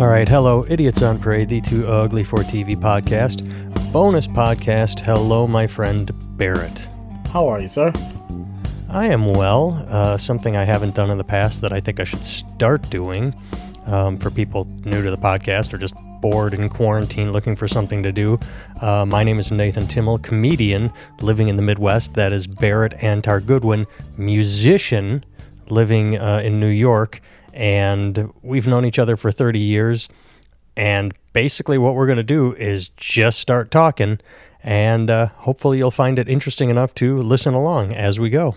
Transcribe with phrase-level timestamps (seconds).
[0.00, 3.42] All right, hello, Idiots on Parade, the Too Ugly for TV podcast,
[3.92, 5.00] bonus podcast.
[5.00, 6.88] Hello, my friend Barrett.
[7.30, 7.92] How are you, sir?
[8.88, 9.84] I am well.
[9.90, 13.34] Uh, something I haven't done in the past that I think I should start doing
[13.84, 18.02] um, for people new to the podcast or just bored in quarantine looking for something
[18.02, 18.40] to do.
[18.80, 20.90] Uh, my name is Nathan Timmel, comedian
[21.20, 22.14] living in the Midwest.
[22.14, 23.86] That is Barrett Antar Goodwin,
[24.16, 25.26] musician
[25.68, 27.20] living uh, in New York.
[27.52, 30.08] And we've known each other for 30 years.
[30.76, 34.20] And basically, what we're going to do is just start talking.
[34.62, 38.56] And uh, hopefully, you'll find it interesting enough to listen along as we go.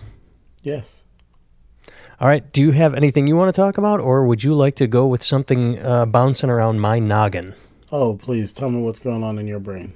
[0.62, 1.04] Yes.
[2.20, 2.50] All right.
[2.52, 5.06] Do you have anything you want to talk about, or would you like to go
[5.06, 7.54] with something uh, bouncing around my noggin?
[7.90, 9.94] Oh, please tell me what's going on in your brain.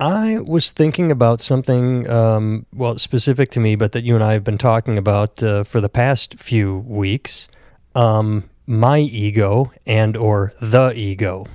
[0.00, 4.32] I was thinking about something, um, well, specific to me, but that you and I
[4.32, 7.48] have been talking about uh, for the past few weeks.
[7.94, 11.46] Um, my ego and or the ego,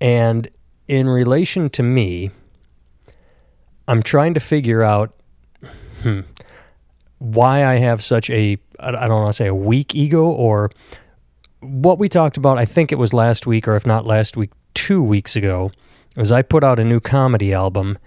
[0.00, 0.48] and
[0.86, 2.30] in relation to me,
[3.88, 5.14] I'm trying to figure out
[6.02, 6.20] hmm,
[7.18, 10.70] why I have such a I don't want to say a weak ego or
[11.60, 12.58] what we talked about.
[12.58, 15.70] I think it was last week, or if not last week, two weeks ago,
[16.16, 17.98] was I put out a new comedy album,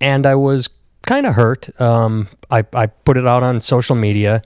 [0.00, 0.70] and I was
[1.02, 1.68] kind of hurt.
[1.80, 4.42] Um, I I put it out on social media.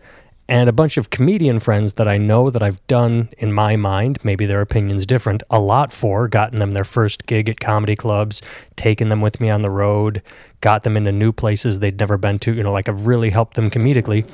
[0.51, 4.19] And a bunch of comedian friends that I know that I've done in my mind,
[4.23, 8.41] maybe their opinions different, a lot for, gotten them their first gig at comedy clubs,
[8.75, 10.23] taken them with me on the road,
[10.63, 13.57] got them into new places they'd never been to, you know, like I've really helped
[13.57, 14.27] them comedically.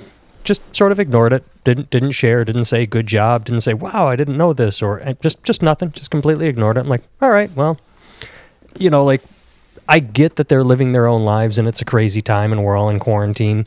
[0.44, 4.06] Just sort of ignored it, didn't didn't share, didn't say good job, didn't say wow
[4.08, 6.80] I didn't know this or just just nothing, just completely ignored it.
[6.80, 7.80] I'm like, all right, well,
[8.78, 9.22] you know, like
[9.88, 12.76] I get that they're living their own lives and it's a crazy time and we're
[12.76, 13.66] all in quarantine,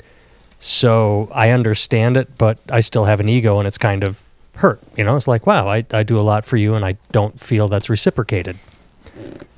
[0.59, 4.23] so I understand it, but I still have an ego and it's kind of
[4.55, 4.81] hurt.
[4.95, 7.39] You know, it's like wow I I do a lot for you and I don't
[7.39, 8.57] feel that's reciprocated.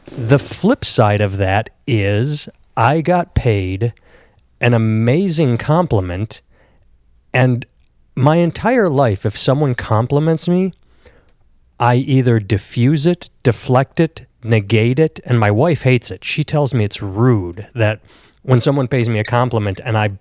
[0.07, 3.94] The flip side of that is I got paid
[4.62, 6.41] an amazing compliment,
[7.34, 7.66] and
[8.16, 10.74] my entire life, if someone compliments me,
[11.79, 16.25] I either diffuse it, deflect it, negate it, and my wife hates it.
[16.25, 18.01] She tells me it's rude that
[18.44, 20.18] when someone pays me a compliment and I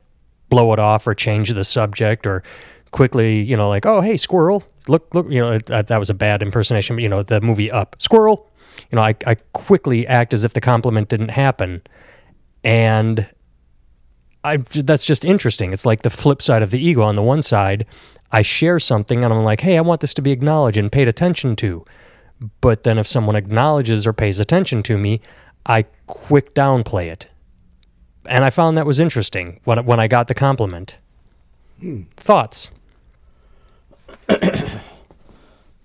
[0.48, 2.42] blow it off or change the subject or
[2.90, 6.42] quickly, you know, like, oh, hey, squirrel, look, look, you know, that, was a bad
[6.42, 8.50] impersonation, but, you know, the movie Up, squirrel,
[8.90, 11.82] you know, I, I quickly act as if the compliment didn't happen
[12.64, 13.26] and
[14.44, 15.72] I that's just interesting.
[15.72, 17.02] It's like the flip side of the ego.
[17.02, 17.86] On the one side,
[18.30, 21.08] I share something and I'm like, "Hey, I want this to be acknowledged and paid
[21.08, 21.84] attention to."
[22.60, 25.20] But then if someone acknowledges or pays attention to me,
[25.66, 27.26] I quick downplay it.
[28.28, 30.98] And I found that was interesting when when I got the compliment.
[31.80, 32.02] Hmm.
[32.16, 32.70] Thoughts?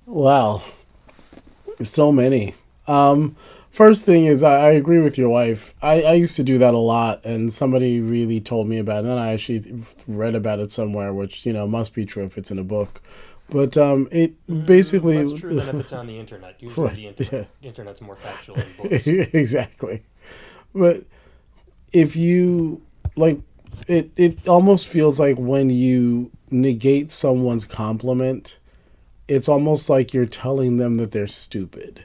[0.05, 0.63] Well,
[1.81, 2.53] so many.
[2.87, 3.35] Um,
[3.73, 5.73] First thing is, I, I agree with your wife.
[5.81, 8.99] I, I used to do that a lot, and somebody really told me about it.
[8.99, 12.37] And then I actually read about it somewhere, which, you know, must be true if
[12.37, 13.01] it's in a book.
[13.49, 15.17] But um, it mm, basically.
[15.17, 16.61] That's true than if it's on the internet.
[16.61, 17.67] Usually right, the internet, yeah.
[17.67, 19.07] internet's more factual than books.
[19.07, 20.03] exactly.
[20.75, 21.05] But
[21.93, 22.81] if you,
[23.15, 23.39] like,
[23.87, 28.57] it, it almost feels like when you negate someone's compliment,
[29.27, 32.03] it's almost like you're telling them that they're stupid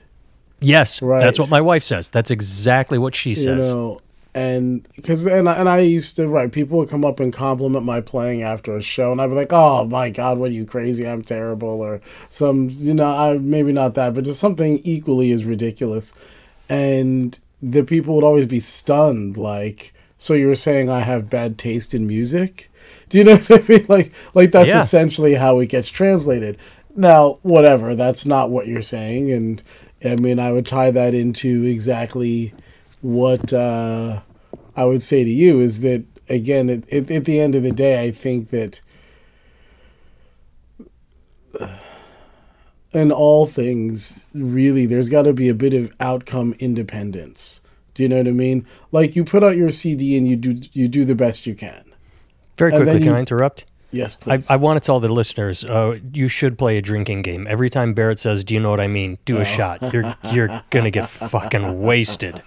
[0.60, 1.21] Yes, right.
[1.21, 2.10] that's what my wife says.
[2.10, 3.69] That's exactly what she says.
[3.69, 4.00] You know,
[4.34, 7.84] and because and I, and I used to right, people would come up and compliment
[7.84, 10.65] my playing after a show, and I'd be like, "Oh my God, what are you
[10.65, 11.06] crazy?
[11.06, 15.44] I'm terrible," or some, you know, I maybe not that, but just something equally as
[15.44, 16.12] ridiculous,
[16.69, 21.94] and the people would always be stunned, like, "So you're saying I have bad taste
[21.94, 22.70] in music?"
[23.08, 23.86] Do you know what I mean?
[23.88, 24.80] Like, like that's yeah.
[24.80, 26.58] essentially how it gets translated.
[26.96, 29.62] Now, whatever, that's not what you're saying, and
[30.04, 32.54] I mean, I would tie that into exactly
[33.00, 34.20] what uh,
[34.76, 37.72] I would say to you is that, again, at, at, at the end of the
[37.72, 38.81] day, I think that
[42.93, 47.61] in all things, really, there's got to be a bit of outcome independence.
[47.94, 48.67] Do you know what I mean?
[48.93, 51.85] Like you put out your CD and you do you do the best you can.
[52.56, 53.67] Very quickly, can I interrupt?
[53.90, 54.50] Yes, please.
[54.50, 57.46] I, I want to tell the listeners, uh, you should play a drinking game.
[57.46, 59.44] Every time Barrett says, "Do you know what I mean?" Do a oh.
[59.44, 59.93] shot.
[59.93, 62.43] You're you're gonna get fucking wasted.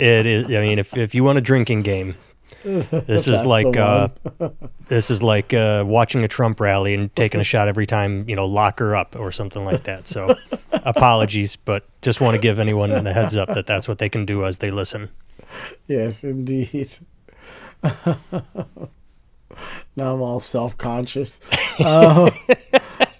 [0.00, 0.46] It is.
[0.46, 2.16] I mean, if if you want a drinking game,
[2.64, 4.08] this is like uh,
[4.88, 8.36] this is like uh, watching a Trump rally and taking a shot every time you
[8.36, 10.08] know lock her up or something like that.
[10.08, 10.36] So,
[10.72, 14.26] apologies, but just want to give anyone the heads up that that's what they can
[14.26, 15.10] do as they listen.
[15.88, 16.98] Yes, indeed
[19.96, 21.40] now I'm all self conscious.
[21.78, 22.30] Uh,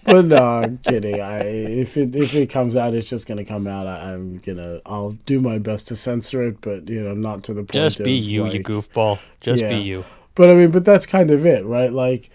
[0.05, 1.21] but no, I'm kidding.
[1.21, 3.87] I if it if it comes out, it's just gonna come out.
[3.87, 7.55] I, am gonna I'll do my best to censor it, but you know, not to
[7.55, 7.73] the point.
[7.73, 9.19] Just be of, you, like, you goofball.
[9.41, 10.05] Just be you.
[10.35, 11.93] But I mean, but that's kind of it, right?
[11.93, 12.31] Like,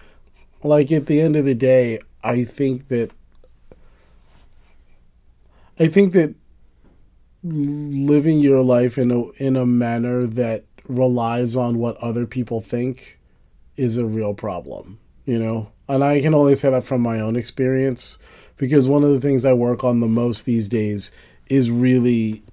[0.64, 3.12] like at the end of the day, I think that
[5.80, 6.36] I think that
[7.44, 13.20] living your life in a in a manner that relies on what other people think
[13.78, 15.72] is a real problem, you know?
[15.88, 18.18] And I can only say that from my own experience
[18.58, 21.12] because one of the things I work on the most these days
[21.48, 22.44] is really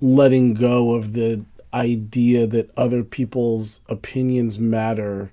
[0.00, 5.30] letting go of the idea that other people's opinions matter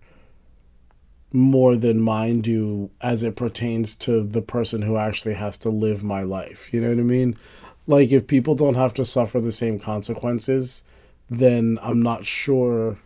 [1.33, 6.03] more than mine do as it pertains to the person who actually has to live
[6.03, 6.71] my life.
[6.71, 7.37] You know what I mean?
[7.85, 10.83] Like if people don't have to suffer the same consequences,
[11.29, 12.97] then I'm not sure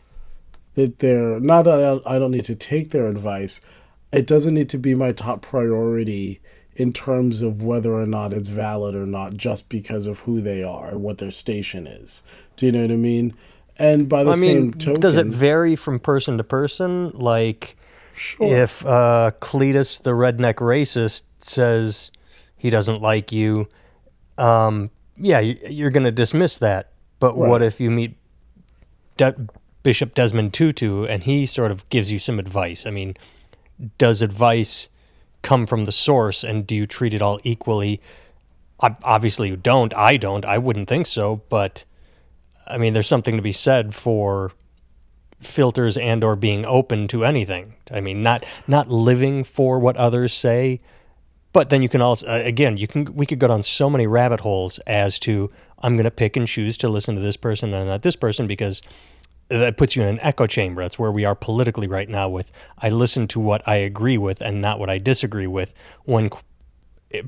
[0.75, 3.61] that they're not that I don't need to take their advice.
[4.11, 6.39] It doesn't need to be my top priority
[6.75, 10.63] in terms of whether or not it's valid or not just because of who they
[10.63, 12.23] are and what their station is.
[12.55, 13.33] Do you know what I mean?
[13.77, 17.09] And by the I same mean, token, does it vary from person to person?
[17.11, 17.75] Like,
[18.15, 18.47] sure.
[18.55, 22.11] if uh, Cletus, the redneck racist, says
[22.55, 23.67] he doesn't like you,
[24.37, 26.91] um, yeah, you- you're going to dismiss that.
[27.19, 28.17] But what if you meet
[29.17, 29.35] De-
[29.83, 32.85] Bishop Desmond Tutu and he sort of gives you some advice?
[32.85, 33.15] I mean,
[33.97, 34.89] does advice
[35.41, 38.01] come from the source and do you treat it all equally?
[38.81, 39.93] Ob- Obviously, you don't.
[39.95, 40.45] I don't.
[40.45, 41.41] I wouldn't think so.
[41.49, 41.85] But
[42.67, 44.51] I mean, there's something to be said for
[45.39, 47.75] filters and or being open to anything.
[47.91, 50.81] I mean, not not living for what others say,
[51.53, 54.07] but then you can also uh, again, you can we could go down so many
[54.07, 57.73] rabbit holes as to I'm going to pick and choose to listen to this person
[57.73, 58.81] and not this person because
[59.59, 60.81] that puts you in an echo chamber.
[60.81, 64.41] That's where we are politically right now with I listen to what I agree with
[64.41, 65.73] and not what I disagree with
[66.05, 66.29] when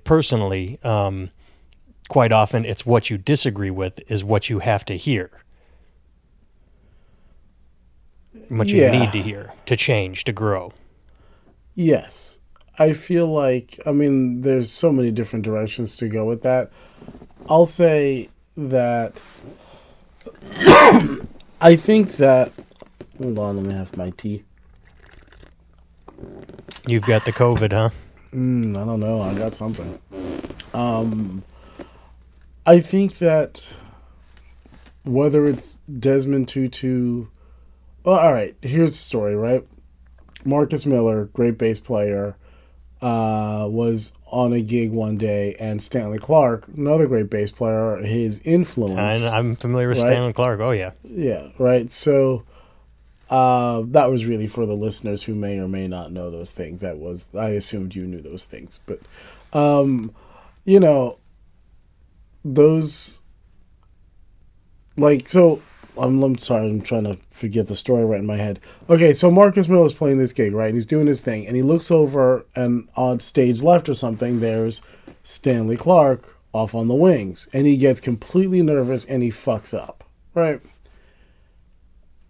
[0.03, 1.29] personally um,
[2.09, 5.29] quite often it's what you disagree with is what you have to hear
[8.49, 8.91] what you Yeah.
[8.91, 10.71] need to hear to change to grow
[11.75, 12.37] Yes.
[12.77, 16.71] I feel like, I mean, there's so many different directions to go with that.
[17.49, 19.19] I'll say that
[21.63, 22.51] I think that.
[23.17, 24.43] Hold on, let me have my tea.
[26.87, 27.89] you've got the covid huh
[28.33, 29.21] Mm, I don't know.
[29.21, 29.99] I got something.
[30.73, 31.43] Um,
[32.65, 33.75] I think that
[35.03, 37.27] whether it's Desmond Tutu.
[38.03, 38.55] Well, all right.
[38.61, 39.65] Here's the story, right?
[40.43, 42.35] Marcus Miller, great bass player,
[43.03, 48.39] uh, was on a gig one day, and Stanley Clarke, another great bass player, his
[48.39, 49.23] influence.
[49.23, 50.07] and i'm familiar with Right.
[50.07, 51.91] stanley clarke oh yeah Yeah, right.
[51.91, 52.43] So
[53.29, 56.81] uh, that was really for the listeners who may or may not know those things.
[56.81, 58.99] That was I assumed you knew those things, but
[59.57, 60.11] um,
[60.65, 61.19] you know
[62.43, 63.21] those
[64.97, 65.61] like so.
[65.97, 66.69] I'm, I'm sorry.
[66.69, 68.59] I'm trying to forget the story right in my head.
[68.89, 70.67] Okay, so Marcus Miller is playing this gig, right?
[70.67, 74.39] And he's doing his thing, and he looks over, and on stage left or something,
[74.39, 74.81] there's
[75.23, 80.03] Stanley Clarke off on the wings, and he gets completely nervous and he fucks up,
[80.35, 80.61] right?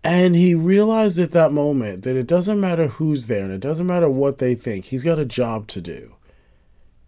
[0.04, 3.87] And he realized at that moment that it doesn't matter who's there and it doesn't
[3.87, 4.85] matter what they think.
[4.85, 6.16] He's got a job to do.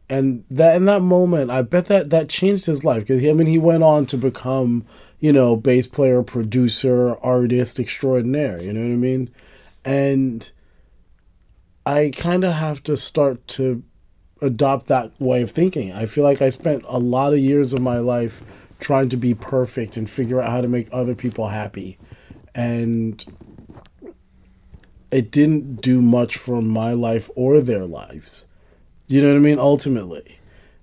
[0.08, 3.48] And that in that moment, I bet that that changed his life because I mean
[3.48, 4.86] he went on to become,
[5.26, 8.62] you know, bass player, producer, artist extraordinaire.
[8.62, 9.32] You know what I mean?
[9.84, 10.52] And
[11.84, 13.82] I kind of have to start to
[14.40, 15.92] adopt that way of thinking.
[15.92, 18.44] I feel like I spent a lot of years of my life
[18.80, 21.98] trying to be perfect and figure out how to make other people happy.
[22.54, 23.26] And
[25.10, 28.46] it didn't do much for my life or their lives.
[29.08, 29.58] You know what I mean?
[29.58, 30.38] Ultimately.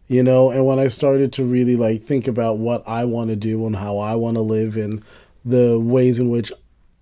[0.09, 3.37] You know, and when I started to really like think about what I want to
[3.37, 5.03] do and how I want to live and
[5.45, 6.53] the ways in which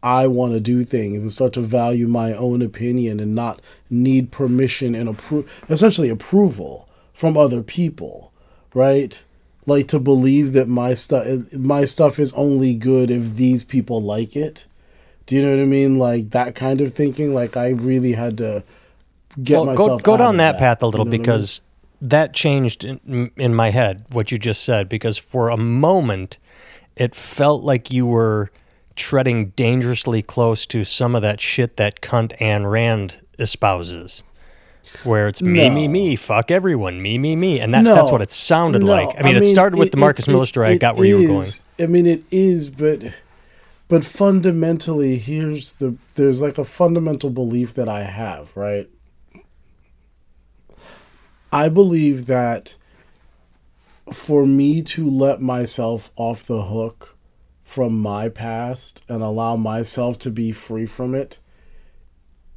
[0.02, 4.30] I want to do things and start to value my own opinion and not need
[4.30, 8.32] permission and appro- essentially approval from other people,
[8.72, 9.22] right?
[9.66, 14.36] Like to believe that my stuff my stuff is only good if these people like
[14.36, 14.66] it.
[15.26, 15.98] Do you know what I mean?
[15.98, 17.34] Like that kind of thinking.
[17.34, 18.64] Like I really had to
[19.42, 21.30] get well, go, myself go out down of that, path a little You know what
[21.30, 21.60] I mean?
[22.00, 26.38] That changed in, in my head what you just said because for a moment
[26.96, 28.50] it felt like you were
[28.96, 34.22] treading dangerously close to some of that shit that cunt Ayn Rand espouses.
[35.04, 35.92] Where it's me, me, No.
[35.92, 37.94] me, fuck everyone, me, me, me, and that, No.
[37.94, 39.08] that's what it sounded No, like.
[39.18, 40.68] I mean, it started with the Marcus it- Miller story.
[40.68, 41.48] I it got where you were going.
[41.78, 43.02] I mean, it is, but
[43.88, 48.88] but fundamentally, here's the there's like a fundamental belief that I have, right?
[51.52, 52.76] I believe that
[54.12, 57.16] for me to let myself off the hook
[57.62, 61.38] from my past and allow myself to be free from it,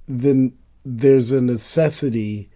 [0.07, 2.49] then there's a necessity,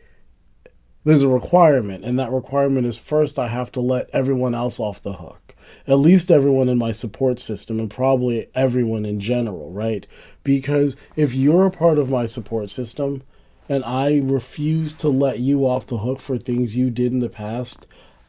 [1.04, 5.02] there's a requirement, and that requirement is first I have to let everyone else off
[5.02, 5.56] the hook.
[5.88, 10.06] At least everyone in my support system, and probably everyone in general, right?
[10.44, 13.24] Because if you're a part of my support system
[13.70, 17.30] and I refuse to let you off the hook for things you did in the
[17.30, 17.86] past,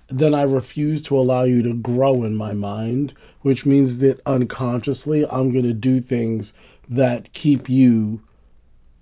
[0.08, 5.26] then I refuse to allow you to grow in my mind, which means that unconsciously
[5.26, 6.54] I'm going to do things
[6.88, 8.22] that keep you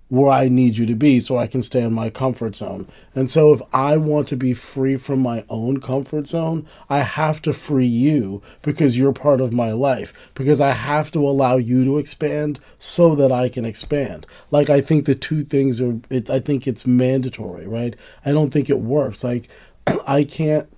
[0.09, 2.87] where I need you to be so I can stay in my comfort zone.
[3.13, 7.41] And so if I want to be free from my own comfort zone, I have
[7.41, 11.83] to free you because you're part of my life, because I have to allow you
[11.83, 14.25] to expand so that I can expand.
[14.49, 17.95] Like I think the two things are it, I think it's mandatory, right?
[18.25, 19.25] I don't think it works.
[19.25, 19.49] Like
[20.07, 20.69] I can't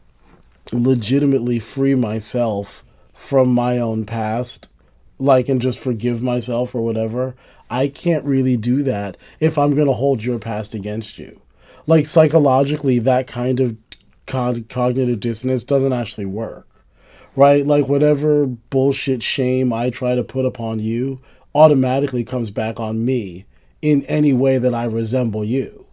[0.72, 2.84] legitimately free myself
[3.14, 4.68] from my own past
[5.20, 7.36] like and just forgive myself or whatever
[7.70, 11.42] I can't really do that if I'm going to hold your past against you.
[11.88, 13.78] Like psychologically, that kind of
[14.26, 16.68] con- cognitive dissonance doesn't actually work,
[17.36, 17.66] right?
[17.66, 21.22] Like whatever bullshit shame I try to put upon you
[21.56, 23.46] automatically comes back on me
[23.82, 25.88] in any way that I resemble you,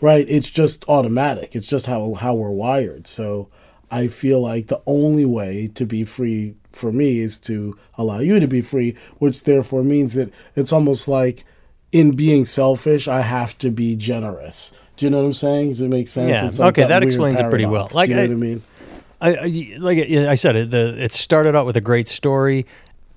[0.00, 0.24] right?
[0.28, 1.56] It's just automatic.
[1.56, 3.06] It's just how how we're wired.
[3.06, 3.48] So
[3.90, 8.40] I feel like the only way to be free for me is to allow you
[8.40, 11.44] to be free, which therefore means that it's almost like
[11.92, 14.72] in being selfish, I have to be generous.
[14.96, 15.68] Do you know what I'm saying?
[15.70, 16.30] Does it make sense?
[16.30, 16.64] Yeah.
[16.64, 17.48] Like okay, that, that explains paradox.
[17.48, 17.88] it pretty well.
[17.92, 18.62] Like, Do you know I, what I mean?
[19.22, 22.66] I, I, like I said, it, the, it started out with a great story,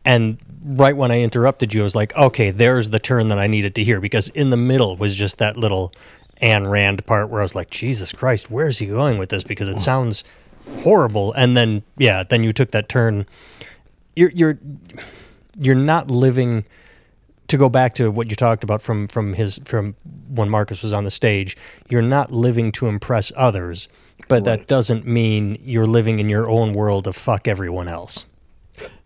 [0.05, 3.48] and right when I interrupted you, I was like, okay, there's the turn that I
[3.48, 5.93] needed to hear because in the middle was just that little
[6.41, 9.43] Ayn Rand part where I was like, Jesus Christ, where's he going with this?
[9.43, 10.24] Because it sounds
[10.79, 11.34] horrible.
[11.34, 13.25] And then yeah, then you took that turn.
[14.15, 14.60] You're you're
[15.60, 16.65] you're not living
[17.48, 19.96] to go back to what you talked about from from his from
[20.27, 21.58] when Marcus was on the stage.
[21.89, 23.88] You're not living to impress others,
[24.27, 24.46] but right.
[24.46, 28.25] that doesn't mean you're living in your own world of fuck everyone else.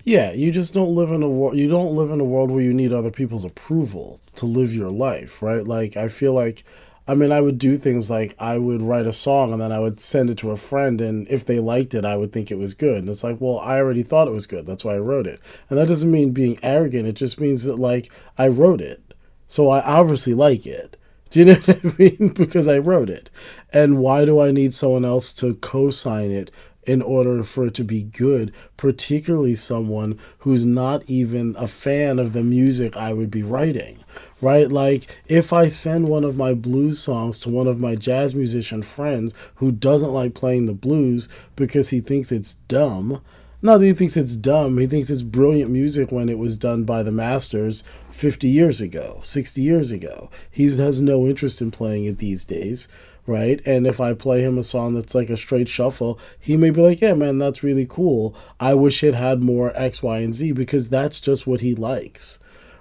[0.03, 1.57] Yeah, you just don't live in a world.
[1.57, 4.89] You don't live in a world where you need other people's approval to live your
[4.89, 5.67] life, right?
[5.67, 6.63] Like I feel like
[7.07, 9.79] I mean, I would do things like I would write a song and then I
[9.79, 12.57] would send it to a friend, and if they liked it, I would think it
[12.57, 12.97] was good.
[12.97, 14.65] And it's like, well, I already thought it was good.
[14.65, 15.39] That's why I wrote it.
[15.69, 17.07] And that doesn't mean being arrogant.
[17.07, 19.13] It just means that, like, I wrote it.
[19.47, 20.97] So I obviously like it.
[21.29, 22.29] Do you know what I mean?
[22.35, 23.29] because I wrote it.
[23.71, 26.51] And why do I need someone else to co sign it
[26.85, 32.33] in order for it to be good, particularly someone who's not even a fan of
[32.33, 34.03] the music I would be writing?
[34.41, 34.71] Right?
[34.71, 38.83] Like if I send one of my blues songs to one of my jazz musician
[38.83, 43.21] friends who doesn't like playing the blues because he thinks it's dumb,
[43.61, 46.83] not that he thinks it's dumb, he thinks it's brilliant music when it was done
[46.83, 50.29] by the masters 50 years ago, 60 years ago.
[50.51, 52.87] He has no interest in playing it these days,
[53.25, 53.59] right?
[53.65, 56.81] And if I play him a song that's like a straight shuffle, he may be
[56.81, 58.35] like, yeah, man, that's really cool.
[58.59, 62.37] I wish it had more X, Y, and Z because that's just what he likes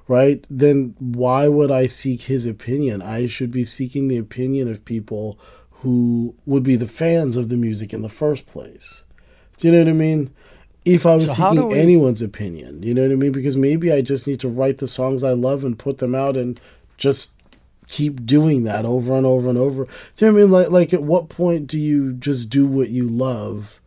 [0.08, 0.44] right?
[0.48, 3.02] Then why would I seek his opinion?
[3.02, 5.38] I should be seeking the opinion of people
[5.82, 9.04] who would be the fans of the music in the first place.
[9.56, 10.30] Do you know what I mean?
[10.84, 11.78] If I was so seeking we...
[11.78, 13.32] anyone's opinion, you know what I mean?
[13.32, 16.36] Because maybe I just need to write the songs I love and put them out
[16.36, 16.60] and
[16.96, 17.32] just
[17.88, 19.84] keep doing that over and over and over.
[20.14, 20.52] Do you know what I mean?
[20.52, 23.80] Like, like at what point do you just do what you love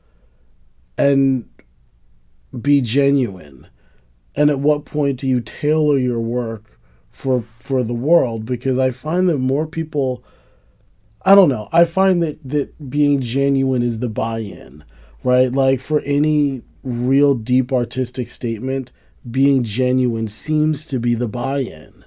[0.97, 1.49] and
[2.59, 3.67] be genuine?
[4.35, 6.79] And at what point do you tailor your work
[7.11, 8.45] for for the world?
[8.45, 10.23] Because i find that more people
[11.23, 14.83] i don't know i find that that being genuine is the buy-in
[15.21, 15.51] right?
[15.51, 18.93] Like for any real deep artistic statement
[19.29, 22.05] being genuine seems to be the buy-in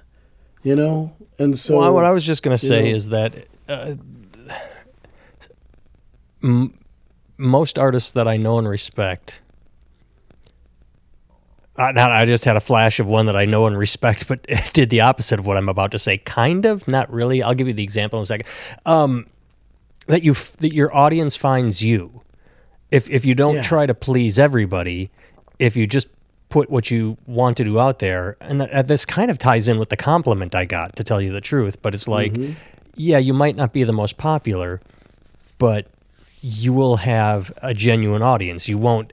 [0.63, 1.15] you know?
[1.37, 3.95] And so well, what i was just going to say know, is that uh,
[6.43, 6.73] m-
[7.37, 9.41] most artists that i know and respect
[11.75, 15.01] I just had a flash of one that I know and respect, but did the
[15.01, 16.17] opposite of what I'm about to say.
[16.19, 17.41] Kind of, not really.
[17.41, 18.47] I'll give you the example in a second.
[18.85, 19.27] Um,
[20.07, 22.21] that you that your audience finds you.
[22.91, 23.61] If if you don't yeah.
[23.63, 25.09] try to please everybody,
[25.57, 26.07] if you just
[26.49, 29.79] put what you want to do out there, and that, this kind of ties in
[29.79, 31.81] with the compliment I got, to tell you the truth.
[31.81, 32.53] But it's like, mm-hmm.
[32.95, 34.79] yeah, you might not be the most popular,
[35.57, 35.87] but
[36.41, 38.67] you will have a genuine audience.
[38.67, 39.11] You won't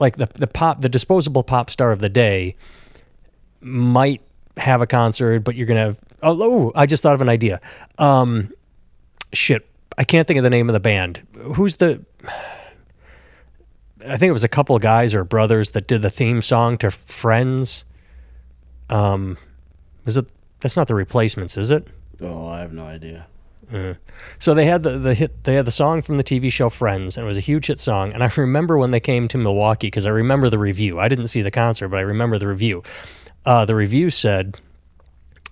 [0.00, 2.56] like the the pop the disposable pop star of the day
[3.60, 4.22] might
[4.56, 7.60] have a concert, but you're gonna have oh, oh I just thought of an idea.
[7.98, 8.52] Um,
[9.32, 11.20] shit, I can't think of the name of the band.
[11.54, 12.04] Who's the?
[14.06, 16.78] I think it was a couple of guys or brothers that did the theme song
[16.78, 17.84] to Friends.
[18.88, 19.36] Um,
[20.06, 20.26] is it?
[20.60, 21.86] That's not the Replacements, is it?
[22.20, 23.26] Oh, I have no idea.
[23.70, 23.96] Mm.
[24.38, 27.16] So they had the, the hit they had the song from the TV show Friends
[27.16, 29.86] and it was a huge hit song and I remember when they came to Milwaukee
[29.86, 30.98] because I remember the review.
[30.98, 32.82] I didn't see the concert but I remember the review.
[33.46, 34.58] Uh, the review said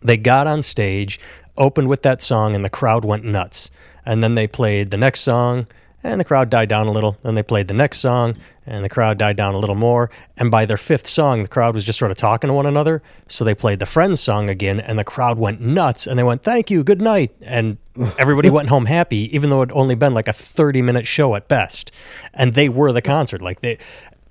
[0.02, 1.20] they got on stage
[1.56, 3.70] opened with that song and the crowd went nuts.
[4.06, 5.66] And then they played the next song
[6.02, 7.18] and the crowd died down a little.
[7.22, 8.36] Then they played the next song,
[8.66, 10.10] and the crowd died down a little more.
[10.36, 13.02] And by their fifth song, the crowd was just sort of talking to one another.
[13.26, 16.06] So they played the Friends song again, and the crowd went nuts.
[16.06, 17.78] And they went, "Thank you, good night," and
[18.18, 21.90] everybody went home happy, even though it only been like a thirty-minute show at best.
[22.32, 23.78] And they were the concert, like they.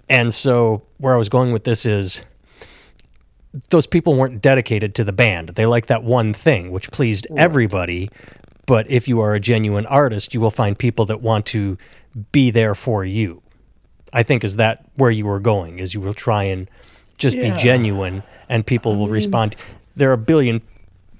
[0.09, 2.24] And so where I was going with this is.
[3.71, 5.50] Those people weren't dedicated to the band.
[5.50, 8.07] They liked that one thing, which pleased everybody,
[8.67, 11.77] but if you are a genuine artist, you will find people that want to
[12.31, 13.41] be there for you.
[14.13, 16.69] I think is that where you were going is you will try and
[17.17, 17.55] just Yeah.
[17.55, 19.55] be genuine and people will respond.
[19.95, 20.62] There are a billion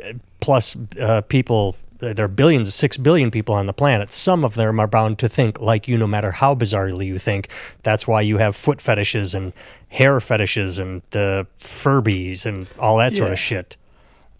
[0.04, 4.12] uh, plus uh, people uh, there are billions, six billion people on the planet.
[4.12, 7.50] Some of them are bound to think like you, no matter how bizarrely you think.
[7.82, 9.52] That's why you have foot fetishes and
[9.90, 13.78] hair fetishes and uh, Furbies and all that sort of shit.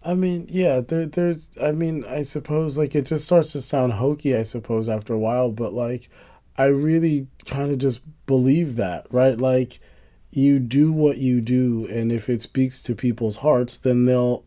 [0.02, 1.48] I mean, yeah, there, there's.
[1.60, 4.36] I mean, I suppose like it just starts to sound hokey.
[4.36, 6.08] I suppose after a while, but like,
[6.56, 9.36] I really kind of just believe that, right?
[9.38, 9.80] Like,
[10.30, 14.44] you do what you do, and if it speaks to people's hearts, then they'll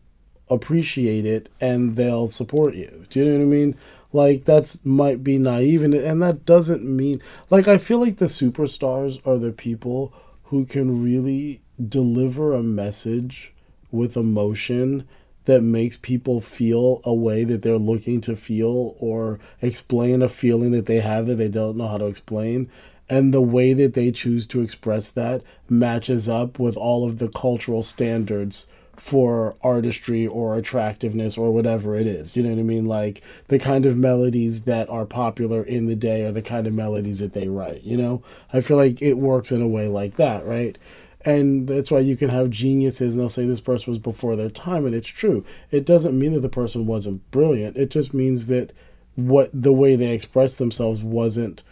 [0.48, 3.06] appreciate it and they'll support you.
[3.10, 3.76] Do you know what I mean?
[4.12, 8.26] Like that's might be naive, and and that doesn't mean like I feel like the
[8.26, 10.12] superstars are the people
[10.44, 13.54] who can really deliver a message
[13.90, 15.08] with emotion
[15.44, 20.70] that makes people feel a way that they're looking to feel or explain a feeling
[20.72, 22.70] that they have that they don't know how to explain.
[23.08, 27.28] And the way that they choose to express that matches up with all of the
[27.28, 32.36] cultural standards for artistry or attractiveness or whatever it is.
[32.36, 32.86] You know what I mean?
[32.86, 36.74] Like the kind of melodies that are popular in the day are the kind of
[36.74, 38.22] melodies that they write, you know?
[38.52, 40.78] I feel like it works in a way like that, right?
[41.24, 44.50] And that's why you can have geniuses and they'll say this person was before their
[44.50, 45.44] time and it's true.
[45.70, 47.76] It doesn't mean that the person wasn't brilliant.
[47.76, 48.72] It just means that
[49.14, 51.62] what the way they expressed themselves wasn't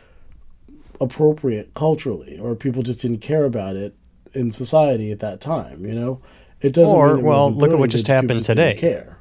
[1.00, 3.94] appropriate culturally or people just didn't care about it
[4.34, 6.20] in society at that time, you know?
[6.60, 8.74] It doesn't Or, mean it well, look at what just happened just today.
[8.74, 9.16] Care.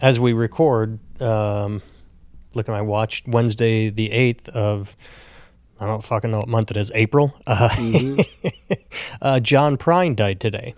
[0.00, 1.82] as we record, um,
[2.54, 4.96] look at my watch, Wednesday the 8th of,
[5.84, 7.34] I don't fucking know what month it is, April.
[7.46, 8.16] Uh,
[9.22, 10.74] uh, John Prine died today.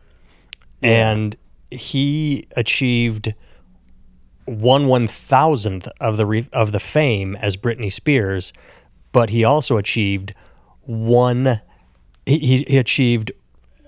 [0.83, 1.37] And
[1.71, 3.35] he achieved
[4.45, 8.53] one one thousandth of the re- of the fame as Britney Spears,
[9.12, 10.35] but he also achieved
[10.83, 11.61] one.
[12.25, 13.33] He, he, he achieved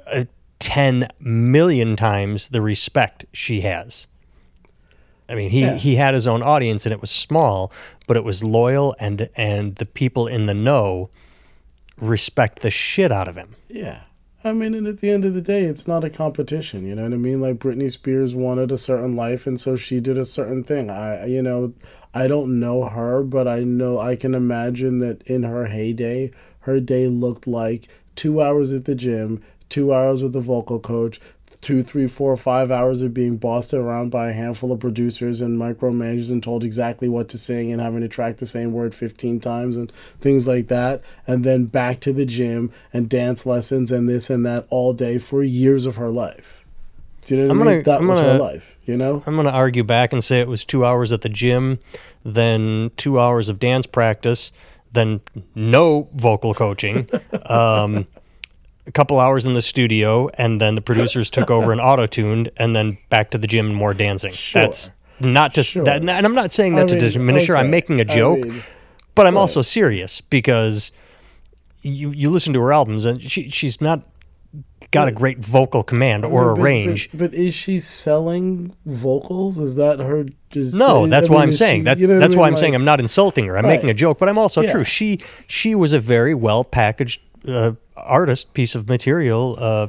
[0.06, 0.24] uh,
[0.58, 4.06] ten million times the respect she has.
[5.28, 5.74] I mean, he, Yeah.
[5.76, 7.70] he had his own audience and it was small,
[8.08, 11.10] but it was loyal and and the people in the know
[11.96, 13.54] respect the shit out of him.
[13.68, 14.00] Yeah.
[14.44, 16.86] I mean, and at the end of the day, it's not a competition.
[16.86, 17.40] You know what I mean?
[17.40, 20.90] Like Britney Spears wanted a certain life, and so she did a certain thing.
[20.90, 21.74] I, you know,
[22.14, 26.78] I don't know her, but I know I can imagine that in her heyday, her
[26.78, 31.20] day looked like two hours at the gym, two hours with the vocal coach,
[31.60, 35.58] two, three, four, five hours of being bossed around by a handful of producers and
[35.58, 39.40] micromanagers and told exactly what to sing and having to track the same word 15
[39.40, 41.02] times and things like that.
[41.26, 45.18] And then back to the gym and dance lessons and this and that all day
[45.18, 46.64] for years of her life.
[47.26, 47.72] Do you know what I'm I mean?
[47.82, 49.22] gonna- that I'm was gonna- life, you know?
[49.26, 51.78] I'm going to argue back and say it was two hours at the gym,
[52.24, 54.50] then two hours of dance practice,
[54.92, 55.20] then
[55.54, 57.06] no vocal coaching,
[57.46, 58.06] um,
[58.88, 62.50] a couple hours in the studio, and then the producers took over and auto tuned,
[62.56, 64.32] and then back to the gym and more dancing.
[64.32, 64.62] Sure.
[64.62, 65.84] That's not just Sure.
[65.84, 67.56] that, and I'm not saying that I to mean, diminish her.
[67.56, 68.62] I'm making a joke, mean,
[69.14, 69.40] but I'm right.
[69.40, 70.90] also serious because
[71.82, 74.04] you you listen to her albums and she she's not
[74.90, 77.10] got a great vocal command or a range.
[77.10, 79.58] But, but is she selling vocals?
[79.58, 80.26] Is that her?
[80.54, 81.98] Is, No, that's I why mean, I'm saying she- that.
[81.98, 82.46] you know what I that's why?
[82.48, 83.58] I'm saying I'm not insulting her.
[83.58, 83.72] I'm Right.
[83.76, 84.72] making a joke, but I'm also Yeah.
[84.72, 84.84] true.
[84.84, 89.56] She she was a very well packaged uh, artist, piece of material.
[89.58, 89.88] Uh,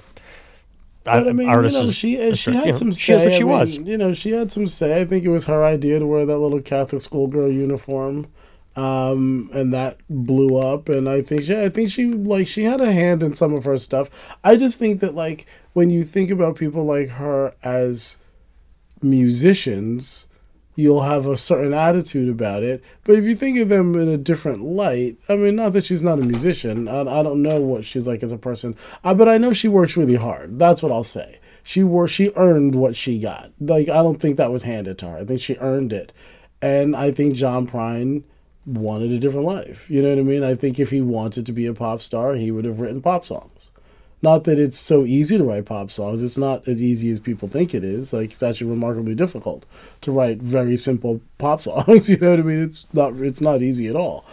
[1.04, 2.92] But I mean, artist you know, she she you had know, some.
[2.92, 3.26] She is say.
[3.26, 3.78] what I she mean, was.
[3.78, 5.02] You know, she had some say.
[5.02, 8.28] I think it was her idea to wear that little Catholic schoolgirl uniform,
[8.76, 10.88] um, and that blew up.
[10.90, 13.64] And I think she, I think she like she had a hand in some of
[13.64, 14.10] her stuff.
[14.44, 18.18] I just think that like when you think about people like her as
[19.02, 20.28] musicians,
[20.80, 22.82] you'll have a certain attitude about it.
[23.04, 26.02] But if you think of them in a different light, I mean, not that she's
[26.02, 26.88] not a musician.
[26.88, 29.68] I, I don't know what she's like as a person, uh, but I know she
[29.68, 30.58] works really hard.
[30.58, 31.40] That's what I'll say.
[31.64, 33.52] She wor- she earned what she got.
[33.60, 35.18] Like I don't think that was handed to her.
[35.18, 36.14] I think she earned it,
[36.62, 38.24] and I think John Prine
[38.66, 39.90] wanted a different life.
[39.90, 40.44] You know what I mean?
[40.46, 43.26] I think if he wanted to be a pop star, he would have written pop
[43.26, 43.74] songs.
[44.22, 46.22] Not that it's so easy to write pop songs.
[46.22, 48.12] It's not as easy as people think it is.
[48.12, 49.66] Like it's actually remarkably difficult
[50.02, 52.10] to write very simple pop songs.
[52.10, 52.64] You know what I mean?
[52.64, 53.14] It's not.
[53.16, 54.26] It's not easy at all.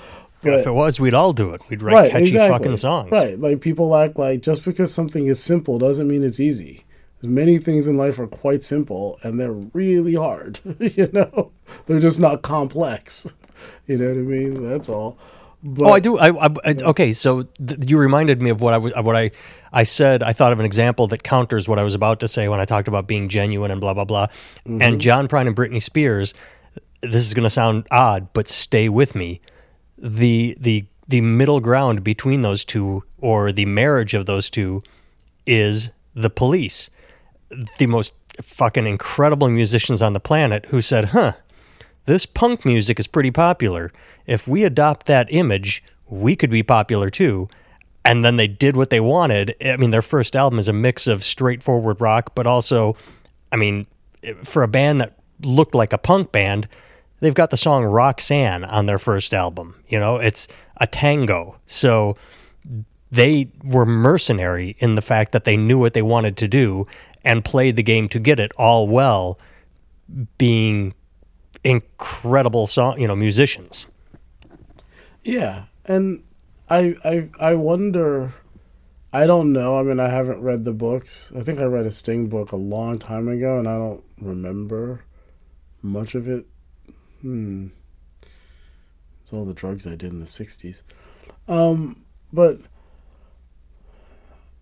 [0.43, 1.63] But, if it was, we'd all do it.
[1.69, 2.59] We'd write right, catchy exactly.
[2.59, 3.11] fucking songs.
[3.11, 3.39] Right.
[3.39, 6.85] Like people act like just because something is simple doesn't mean it's easy.
[7.23, 10.61] Many things in life are quite simple and they're really hard.
[10.79, 11.53] you know,
[11.87, 13.33] they're just not complex.
[13.87, 14.69] You know what I mean?
[14.69, 15.17] That's all.
[15.63, 16.19] But, oh, I do.
[16.19, 17.13] I, I, I okay.
[17.13, 19.31] So th- you reminded me of what I what I
[19.73, 20.23] I said.
[20.23, 22.65] I thought of an example that counters what I was about to say when I
[22.65, 24.27] talked about being genuine and blah blah blah.
[24.27, 24.83] Mm-hmm.
[24.83, 26.35] And John Prine and Britney Spears.
[27.03, 29.41] This is going to sound odd, but stay with me.
[29.99, 34.83] The the the middle ground between those two, or the marriage of those two,
[35.47, 36.91] is the police.
[37.79, 41.33] The most fucking incredible musicians on the planet who said, "Huh,
[42.07, 43.93] this punk music is pretty popular."
[44.27, 47.49] if we adopt that image, we could be popular too.
[48.05, 49.55] And then they did what they wanted.
[49.65, 52.97] I mean, their first album is a mix of straightforward rock, but also,
[53.51, 53.87] I mean,
[54.45, 56.69] for a band that looked like a punk band,
[57.21, 59.83] they've got the song Roxanne on their first album.
[59.89, 61.57] You know, it's a tango.
[61.67, 62.17] So
[63.11, 66.87] they were mercenary in the fact that they knew what they wanted to do
[67.25, 69.39] and played the game to get it all well
[70.39, 70.95] being
[71.67, 73.89] incredible song, you know, musicians.
[75.25, 76.23] Yeah, and
[76.71, 78.35] I I I wonder.
[79.13, 79.79] I don't know.
[79.79, 81.33] I mean, I haven't read the books.
[81.35, 85.05] I think I read a Sting book a long time ago, and I don't remember
[85.83, 86.47] much of it.
[87.23, 87.69] Hmm.
[89.23, 90.83] It's all the drugs I did in the '60s.
[91.49, 92.61] Um, but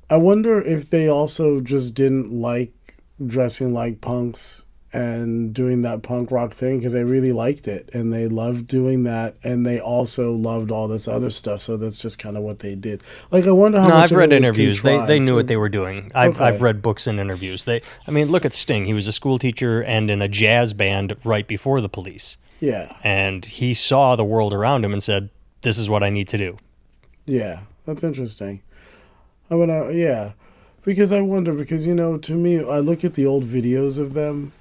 [0.09, 2.73] I wonder if they also just didn't like
[3.25, 4.64] dressing like punks
[4.95, 9.03] and doing that punk rock thing because they really liked it and they loved doing
[9.03, 12.61] that and they also loved all this other stuff so that's just kind of what
[12.61, 13.03] they did.
[13.31, 14.83] Like i wonder how no i've read interviews.
[14.83, 16.13] They, they knew what they were doing.
[16.15, 16.45] I've, okay.
[16.45, 17.65] I've read books and interviews.
[17.65, 18.87] They i mean look at sting.
[18.87, 22.37] He was a school teacher and in a jazz band right before the police.
[22.61, 22.97] Yeah.
[23.03, 25.31] And he saw the world around him and said
[25.63, 26.57] this is what i need to do.
[27.27, 28.63] Yeah that's interesting.
[29.51, 30.33] I mean uh, yeah
[30.85, 34.13] because i wonder because you know to me i look at the old videos of
[34.13, 34.53] them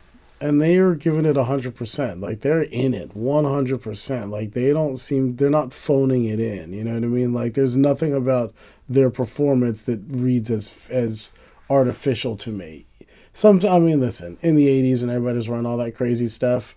[0.44, 5.38] and they are giving it 100% like they're in it 100% like they don't seem
[5.38, 7.34] they're not phoning it in you know what i mean?
[7.34, 8.54] Like there's nothing about
[8.90, 11.32] their performance that reads as as
[11.70, 12.86] artificial to me.
[13.32, 16.76] Some i mean listen in the 80s and everybody's running all that crazy stuff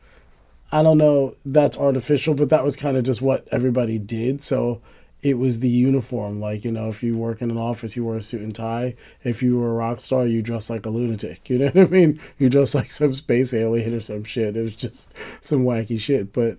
[0.70, 4.42] i don't know that's artificial but that was kind of just what everybody did.
[4.42, 4.80] So
[5.26, 6.40] it was the uniform.
[6.40, 8.94] Like, you know, if you work in an office, you wear a suit and tie.
[9.24, 11.50] If you were a rock star, you dress like a lunatic.
[11.50, 12.20] You know what I mean?
[12.38, 14.56] You dress like some space alien or some shit.
[14.56, 16.32] It was just some wacky shit.
[16.32, 16.58] But,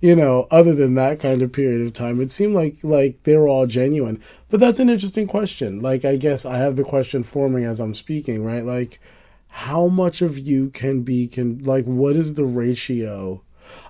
[0.00, 3.36] you know, other than that kind of period of time, it seemed like like they
[3.36, 4.22] were all genuine.
[4.48, 5.80] But that's an interesting question.
[5.82, 8.64] Like, I guess I have the question forming as I'm speaking, right?
[8.64, 9.00] Like,
[9.48, 13.42] how much of you can be can like what is the ratio?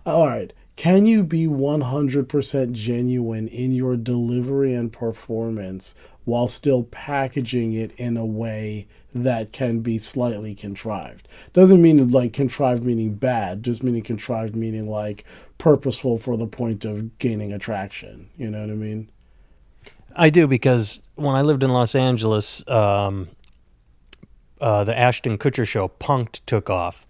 [0.05, 7.73] All right can you be 100% genuine in your delivery and performance while still packaging
[7.73, 11.27] it in a way that can be slightly contrived?
[11.53, 15.25] Doesn't mean like contrived meaning bad, just meaning contrived meaning like
[15.59, 18.31] purposeful for the point of gaining attraction.
[18.37, 19.11] You know what I mean?
[20.15, 23.31] I do because when I lived in Los Angeles, um,
[24.61, 27.05] uh, the Ashton Kutcher show Punk'd took off,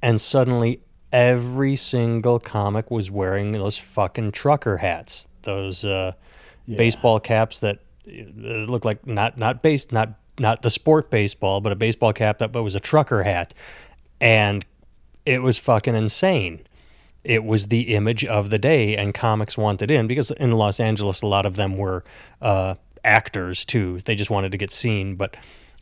[0.00, 6.12] and suddenly every single comic was wearing those fucking trucker hats, those uh,
[6.66, 6.76] yeah.
[6.76, 11.72] baseball caps that uh, look like not not base not not the sport baseball, but
[11.72, 13.54] a baseball cap that but was a trucker hat,
[14.20, 14.64] and
[15.24, 16.60] it was fucking insane.
[17.24, 21.22] It was the image of the day, and comics wanted in because in Los Angeles,
[21.22, 22.04] a lot of them were
[22.40, 24.00] uh, actors too.
[24.00, 25.36] They just wanted to get seen, but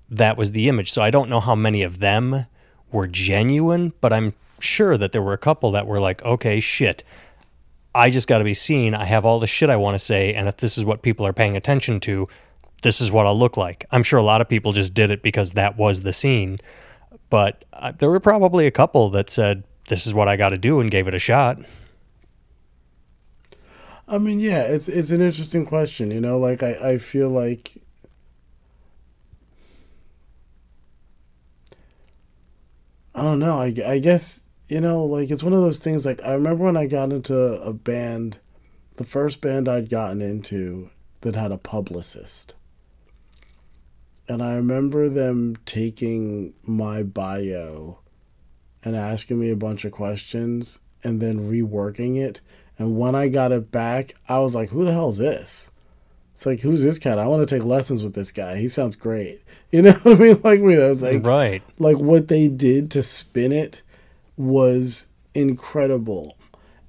[0.09, 0.93] that was the image.
[0.93, 2.47] So I don't know how many of them
[2.91, 7.03] were genuine, but I'm sure that there were a couple that were like, okay, shit,
[7.95, 8.95] I just got to be seen.
[8.95, 10.35] I have all the shit I want to say.
[10.35, 12.29] And if this is what people are paying attention to,
[12.83, 13.87] this is what I'll look like.
[13.91, 16.59] I'm sure a lot of people just did it because that was the scene.
[17.31, 20.59] But uh, there were probably a couple that said, this is what I got to
[20.59, 21.59] do and gave it a shot.
[24.09, 26.13] I mean, yeah, it's it's an interesting question.
[26.13, 27.83] You know, like I, I feel like
[33.15, 33.61] I don't know.
[33.61, 36.05] I, I guess you know, like it's one of those things.
[36.05, 38.39] Like I remember when I got into a band,
[38.95, 42.55] the first band I'd gotten into that had a publicist.
[44.29, 48.01] And I remember them taking my bio
[48.83, 52.41] and asking me a bunch of questions and then reworking it.
[52.79, 55.71] And when I got it back, I was like, who the hell is this?
[56.33, 57.19] It's like, who's this cat?
[57.19, 58.57] I want to take lessons with this guy.
[58.57, 59.43] He sounds great.
[59.73, 60.41] You know what I mean?
[60.45, 61.61] Like me, I was like, right.
[61.81, 63.83] Like what they did to spin it
[64.37, 66.37] was incredible.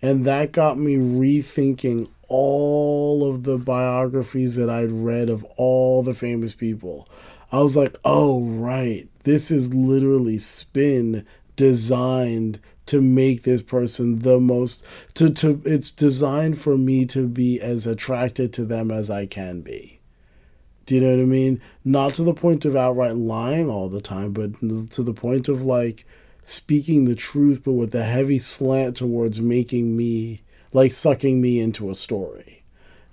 [0.02, 6.14] And that got me rethinking all of the biographies that I'd read of all the
[6.14, 7.08] famous people.
[7.52, 9.10] I was like, oh, right.
[9.24, 14.84] This is literally spin designed to make this person the most
[15.14, 19.62] to to it's designed for me to be as attracted to them as I can
[19.62, 20.00] be.
[20.86, 21.62] Do you know what I mean?
[21.84, 25.64] Not to the point of outright lying all the time, but to the point of
[25.64, 26.06] like
[26.48, 31.90] speaking the truth, but with a heavy slant towards making me like sucking me into
[31.90, 32.64] a story,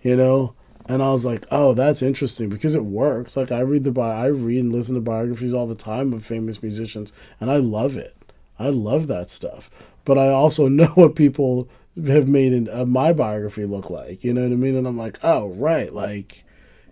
[0.03, 0.55] you know.
[0.87, 3.37] And I was like, oh, that's interesting because it works.
[3.37, 6.25] Like I read the bi- I read and listen to biographies all the time of
[6.25, 8.17] famous musicians, and I love it.
[8.57, 9.69] I love that stuff.
[10.05, 11.69] But I also know what people
[12.07, 14.23] have made in, uh, my biography look like.
[14.23, 14.77] You know what I mean?
[14.77, 15.93] And I'm like, oh, right.
[15.93, 16.45] Like,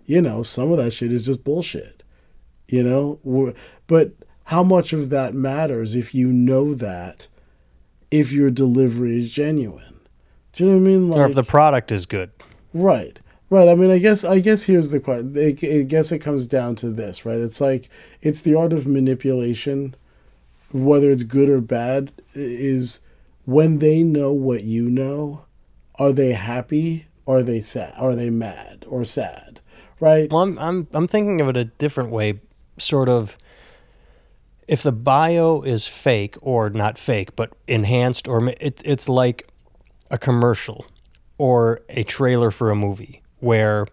[0.05, 2.03] you know, some of that shit is just bullshit.
[2.67, 3.53] You know?
[3.87, 4.13] But
[4.45, 7.27] how much of that matters if you know that
[8.11, 9.99] if your delivery is genuine?
[10.51, 11.07] Do you know what I mean?
[11.07, 12.31] Like, or if the product is good.
[12.73, 13.19] Right.
[13.49, 13.67] Right.
[13.67, 15.37] I mean, I guess I guess here's the question.
[15.37, 15.51] I
[15.83, 17.37] guess it comes down to this, right?
[17.37, 17.89] It's like
[18.21, 19.95] it's the art of manipulation,
[20.71, 22.99] whether it's good or bad, is
[23.45, 25.45] when they know what you know,
[25.95, 27.93] are they happy or are they sad?
[27.97, 29.59] Are they mad or sad?
[29.99, 30.31] Right.
[30.31, 32.39] Well, I'm I'm I'm thinking of it a different way,
[32.77, 33.37] sort of
[34.67, 39.47] if the bio is fake or not fake but enhanced or it, it's like
[40.09, 40.85] a commercial
[41.37, 43.85] or a trailer for a movie where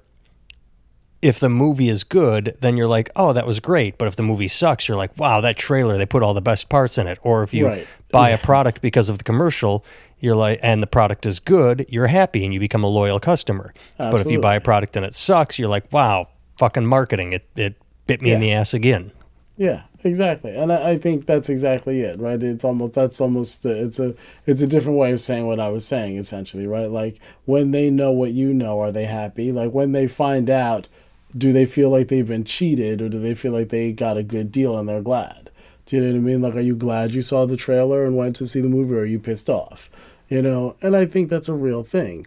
[1.22, 4.22] if the movie is good then you're like oh that was great but if the
[4.22, 7.18] movie sucks you're like wow that trailer they put all the best parts in it
[7.22, 7.87] or if you right.
[8.11, 9.85] buy a product because of the commercial
[10.18, 13.72] you're like and the product is good you're happy and you become a loyal customer
[13.98, 14.11] Absolutely.
[14.11, 16.28] but if you buy a product and it sucks you're like wow
[16.59, 17.74] fucking marketing it, it
[18.06, 18.35] bit me yeah.
[18.35, 19.12] in the ass again
[19.56, 22.42] yeah Exactly, and I, I, think that's exactly it, right?
[22.42, 24.14] It's almost that's almost it's a
[24.46, 26.90] it's a different way of saying what I was saying, essentially, right?
[26.90, 29.52] Like when they know what you know, are they happy?
[29.52, 30.88] Like when they find out,
[31.36, 34.22] do they feel like they've been cheated, or do they feel like they got a
[34.22, 35.50] good deal and they're glad?
[35.84, 36.40] Do you know what I mean?
[36.40, 39.00] Like, are you glad you saw the trailer and went to see the movie, or
[39.00, 39.90] are you pissed off?
[40.30, 42.26] You know, and I think that's a real thing,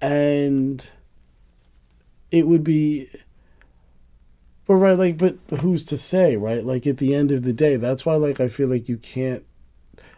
[0.00, 0.84] and
[2.32, 3.08] it would be
[4.68, 6.64] but right, like, but who's to say, right?
[6.64, 9.44] Like at the end of the day, that's why, like, I feel like you can't.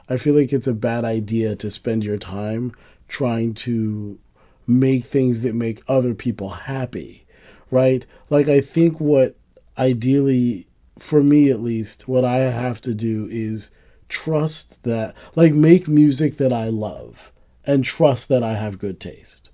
[0.09, 2.75] I feel like it's a bad idea to spend your time
[3.07, 4.19] trying to
[4.67, 7.27] make things that make other people happy,
[7.71, 8.05] right?
[8.29, 9.37] Like, I think what
[9.79, 10.67] ideally,
[10.99, 13.71] for me at least, what I have to do is
[14.09, 17.33] trust that, like, make music that I love
[17.65, 19.50] and trust that I have good taste.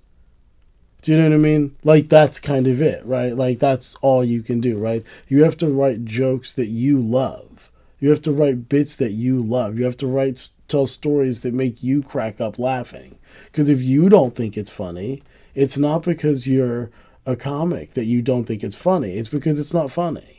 [1.01, 1.75] Do you know what I mean?
[1.83, 3.35] Like that's kind of it, right?
[3.35, 5.03] Like that's all you can do, right?
[5.27, 7.71] You have to write jokes that you love.
[7.99, 9.77] You have to write bits that you love.
[9.77, 13.17] You have to write tell stories that make you crack up laughing.
[13.45, 15.23] Because if you don't think it's funny,
[15.55, 16.91] it's not because you're
[17.25, 19.17] a comic that you don't think it's funny.
[19.17, 20.36] It's because it's not funny.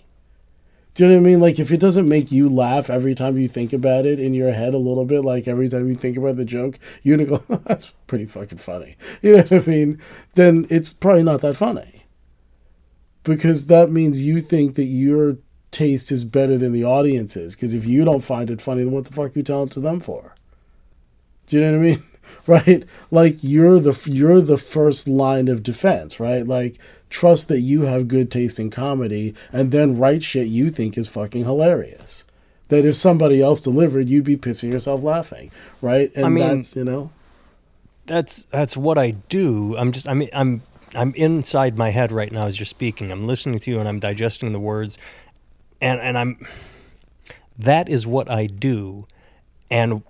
[0.98, 1.40] Do you know what I mean?
[1.40, 4.50] Like if it doesn't make you laugh every time you think about it in your
[4.50, 7.60] head a little bit, like every time you think about the joke, you're gonna go,
[7.66, 10.02] "That's pretty fucking funny." You know what I mean?
[10.34, 12.06] Then it's probably not that funny.
[13.22, 15.36] Because that means you think that your
[15.70, 17.54] taste is better than the audience's.
[17.54, 19.74] Because if you don't find it funny, then what the fuck are you telling it
[19.74, 20.34] to them for?
[21.46, 22.02] Do you know what I mean?
[22.48, 22.84] right?
[23.12, 26.44] Like you're the you're the first line of defense, right?
[26.44, 26.76] Like
[27.10, 31.08] trust that you have good taste in comedy and then write shit you think is
[31.08, 32.24] fucking hilarious.
[32.68, 36.12] That if somebody else delivered, you'd be pissing yourself laughing, right?
[36.14, 37.10] And I mean, that's you know,
[38.06, 39.76] that's that's what I do.
[39.76, 40.62] I'm just I mean I'm
[40.94, 43.10] I'm inside my head right now as you're speaking.
[43.10, 44.98] I'm listening to you and I'm digesting the words,
[45.80, 46.46] and and I'm
[47.58, 49.06] that is what I do,
[49.70, 50.02] and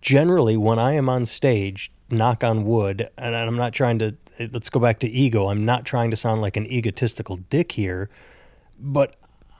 [0.00, 4.70] generally when I am on stage, knock on wood, and I'm not trying to let's
[4.70, 5.48] go back to ego.
[5.48, 8.08] I'm not trying to sound like an egotistical dick here,
[8.78, 9.16] but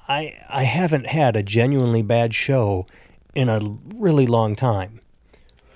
[0.09, 2.87] I I haven't had a genuinely bad show
[3.35, 3.61] in a
[3.97, 5.01] really long time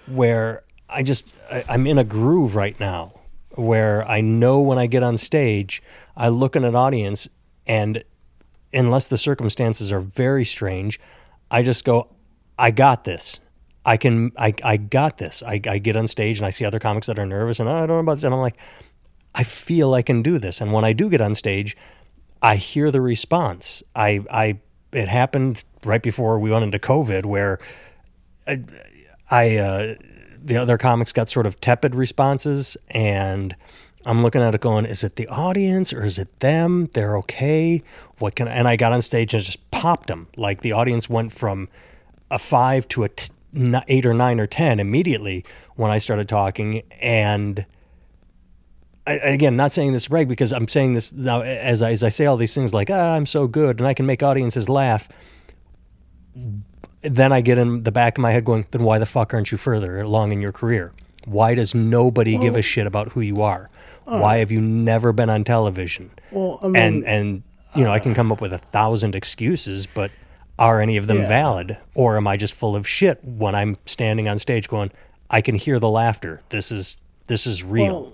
[0.06, 3.12] where I just I, I'm in a groove right now
[3.50, 5.82] where I know when I get on stage,
[6.16, 7.28] I look at an audience
[7.66, 8.02] and
[8.72, 10.98] unless the circumstances are very strange,
[11.50, 12.08] I just go,
[12.58, 13.40] I got this.
[13.84, 15.42] I can I I got this.
[15.42, 17.72] I, I get on stage and I see other comics that are nervous and oh,
[17.72, 18.56] I don't know about this and I'm like,
[19.34, 20.60] I feel I can do this.
[20.60, 21.76] And when I do get on stage,
[22.42, 23.82] I hear the response.
[23.94, 24.58] I I
[24.92, 27.58] it happened right before we went into COVID where
[28.46, 28.62] I,
[29.30, 29.94] I uh,
[30.42, 33.56] the other comics got sort of tepid responses and
[34.04, 36.88] I'm looking at it going, is it the audience or is it them?
[36.92, 37.82] They're okay.
[38.18, 40.26] What can I, and I got on stage and just popped them.
[40.36, 41.68] Like the audience went from
[42.30, 43.30] a five to a t-
[43.86, 45.44] eight or nine or 10 immediately
[45.76, 46.82] when I started talking.
[47.00, 47.64] And
[49.06, 52.08] I, again, not saying this reg because I'm saying this now as I, as I
[52.08, 55.08] say all these things like, ah, I'm so good and I can make audiences laugh.
[57.02, 59.50] Then I get in the back of my head going, then why the fuck aren't
[59.50, 60.92] you further along in your career?
[61.24, 63.70] Why does nobody well, give a shit about who you are?
[64.04, 66.10] Why have you never been on television?
[66.30, 67.42] Well, I mean, and and
[67.74, 70.10] you know, uh, I can come up with a thousand excuses, but
[70.58, 71.28] are any of them yeah.
[71.28, 74.90] valid, or am I just full of shit when I'm standing on stage going,
[75.30, 76.40] I can hear the laughter.
[76.50, 76.96] This is
[77.28, 78.02] this is real.
[78.02, 78.12] Well,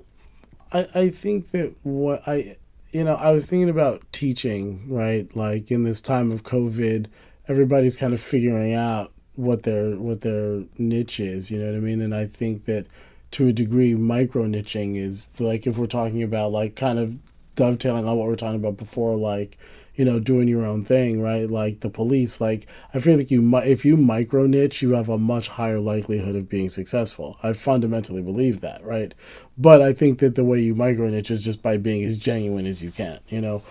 [0.72, 2.56] I I think that what I
[2.92, 7.06] you know I was thinking about teaching right, like in this time of COVID,
[7.48, 11.50] everybody's kind of figuring out what their what their niche is.
[11.50, 12.00] You know what I mean?
[12.00, 12.86] And I think that
[13.32, 17.16] to a degree, micro niching is like if we're talking about like kind of
[17.56, 19.58] dovetailing on what we are talking about before, like
[19.98, 21.50] you know doing your own thing, right?
[21.50, 25.18] Like the police, like I feel like you if you micro niche, you have a
[25.18, 27.36] much higher likelihood of being successful.
[27.42, 29.12] I fundamentally believe that, right?
[29.58, 32.64] But I think that the way you micro niche is just by being as genuine
[32.64, 33.62] as you can, you know.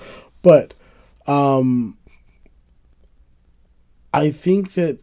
[0.41, 0.73] But
[1.27, 1.97] um,
[4.13, 4.99] I think that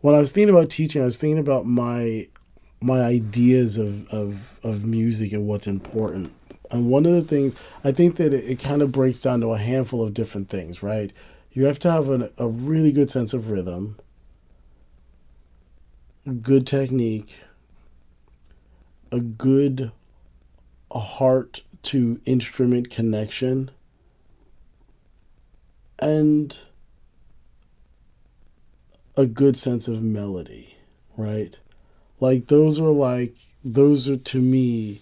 [0.00, 2.28] when I was thinking about teaching, I was thinking about my
[2.80, 6.32] my ideas of, of, of music and what's important.
[6.70, 9.52] And one of the things, I think that it, it kind of breaks down to
[9.52, 11.12] a handful of different things, right?
[11.52, 13.98] You have to have an, a really good sense of rhythm,
[16.42, 17.38] good technique,
[19.10, 19.90] a good
[20.92, 23.70] heart to instrument connection,
[25.98, 26.56] and
[29.16, 30.76] a good sense of melody,
[31.16, 31.58] right?
[32.20, 35.00] Like those are like those are to me.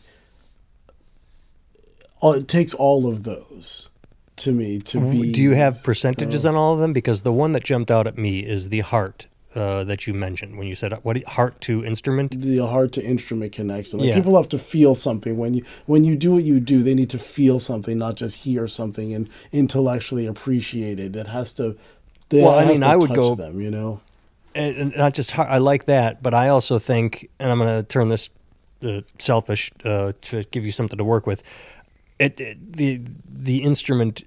[2.22, 3.90] It takes all of those
[4.36, 5.32] to me to be.
[5.32, 6.92] Do you have percentages uh, on all of them?
[6.92, 10.58] Because the one that jumped out at me is the heart uh, that you mentioned
[10.58, 12.40] when you said what heart to instrument.
[12.40, 14.00] The heart to instrument connection.
[14.00, 14.14] Like yeah.
[14.14, 16.82] people have to feel something when you when you do what you do.
[16.82, 21.16] They need to feel something, not just hear something and intellectually appreciate it.
[21.16, 21.76] It has to.
[22.30, 23.34] Well, I mean, I would go.
[23.34, 24.02] Them, you know
[24.58, 27.82] and not just hard, I like that, but I also think, and I'm going to
[27.82, 28.30] turn this
[28.82, 31.42] uh, selfish uh, to give you something to work with.
[32.18, 34.24] It, it, the the instrument,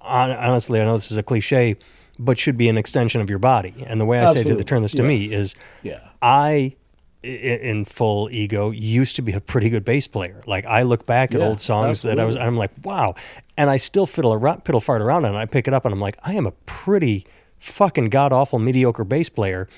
[0.00, 1.76] honestly, I know this is a cliche,
[2.18, 3.74] but should be an extension of your body.
[3.86, 4.52] And the way I Absolutely.
[4.52, 5.08] say to turn this to yes.
[5.08, 6.76] me is, yeah, I
[7.22, 10.40] in full ego used to be a pretty good bass player.
[10.46, 12.16] Like I look back at yeah, old songs absolutely.
[12.16, 13.14] that I was, I'm like, wow,
[13.56, 16.00] and I still fiddle around, piddle fart around, and I pick it up, and I'm
[16.00, 17.26] like, I am a pretty
[17.58, 19.68] fucking god awful mediocre bass player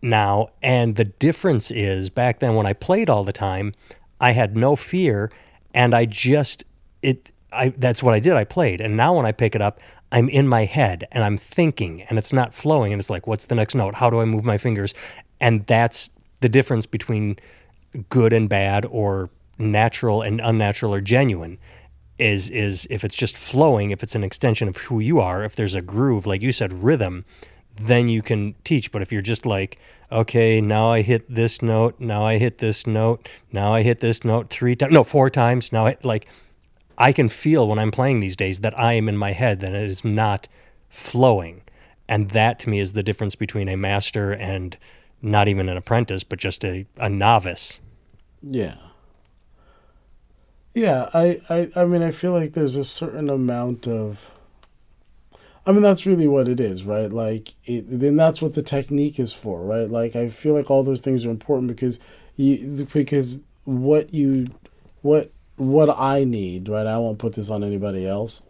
[0.00, 0.48] now.
[0.62, 3.74] And the difference is back then when I played all the time,
[4.20, 5.30] I had no fear
[5.78, 6.64] and I just
[7.02, 8.32] it I that's what I did.
[8.32, 8.80] I played.
[8.80, 12.18] And now when I pick it up, I'm in my head and I'm thinking and
[12.18, 13.94] it's not flowing and it's like what's the next note?
[13.94, 14.92] How do I move my fingers?
[15.40, 16.10] And that's
[16.40, 17.36] the difference between
[18.08, 21.58] good and bad or natural and unnatural or genuine
[22.18, 25.54] is is if it's just flowing, if it's an extension of who you are, if
[25.54, 27.24] there's a groove, like you said, rhythm,
[27.80, 28.90] then you can teach.
[28.90, 29.78] But if you're just like,
[30.10, 34.24] okay, now I hit this note, now I hit this note, now I hit this
[34.24, 35.72] note three times, no, four times.
[35.72, 36.26] Now, I, like,
[36.96, 39.74] I can feel when I'm playing these days that I am in my head, that
[39.74, 40.48] it is not
[40.88, 41.62] flowing.
[42.08, 44.76] And that to me is the difference between a master and
[45.20, 47.80] not even an apprentice, but just a, a novice.
[48.42, 48.76] Yeah.
[50.74, 54.30] Yeah, I, I, I mean, I feel like there's a certain amount of.
[55.68, 57.12] I mean, that's really what it is, right?
[57.12, 59.90] Like, it, then that's what the technique is for, right?
[59.90, 62.00] Like, I feel like all those things are important because
[62.36, 64.46] you, because what you,
[65.02, 66.86] what, what I need, right?
[66.86, 68.40] I won't put this on anybody else.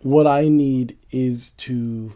[0.00, 2.14] What I need is to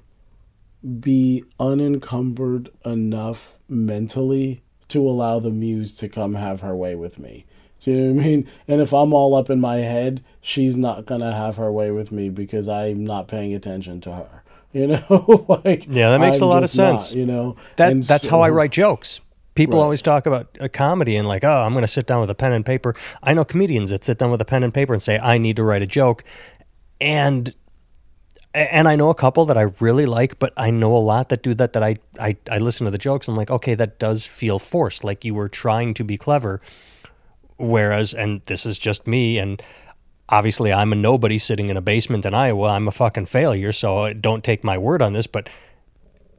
[0.98, 7.46] be unencumbered enough mentally to allow the muse to come have her way with me.
[7.80, 8.48] Do you know what I mean?
[8.68, 12.12] And if I'm all up in my head, she's not gonna have her way with
[12.12, 14.42] me because I'm not paying attention to her.
[14.72, 17.10] You know, like yeah, that makes I'm a lot of sense.
[17.10, 19.20] Not, you know, that and that's so, how I write jokes.
[19.56, 19.82] People right.
[19.82, 22.36] always talk about a comedy and like, oh, I'm going to sit down with a
[22.36, 22.94] pen and paper.
[23.20, 25.56] I know comedians that sit down with a pen and paper and say, I need
[25.56, 26.22] to write a joke,
[27.00, 27.52] and
[28.54, 31.42] and I know a couple that I really like, but I know a lot that
[31.42, 31.72] do that.
[31.72, 33.26] That I I, I listen to the jokes.
[33.26, 36.60] I'm like, okay, that does feel forced, like you were trying to be clever.
[37.60, 39.62] Whereas, and this is just me, and
[40.30, 42.68] obviously I'm a nobody sitting in a basement in Iowa.
[42.68, 45.26] I'm a fucking failure, so don't take my word on this.
[45.26, 45.50] But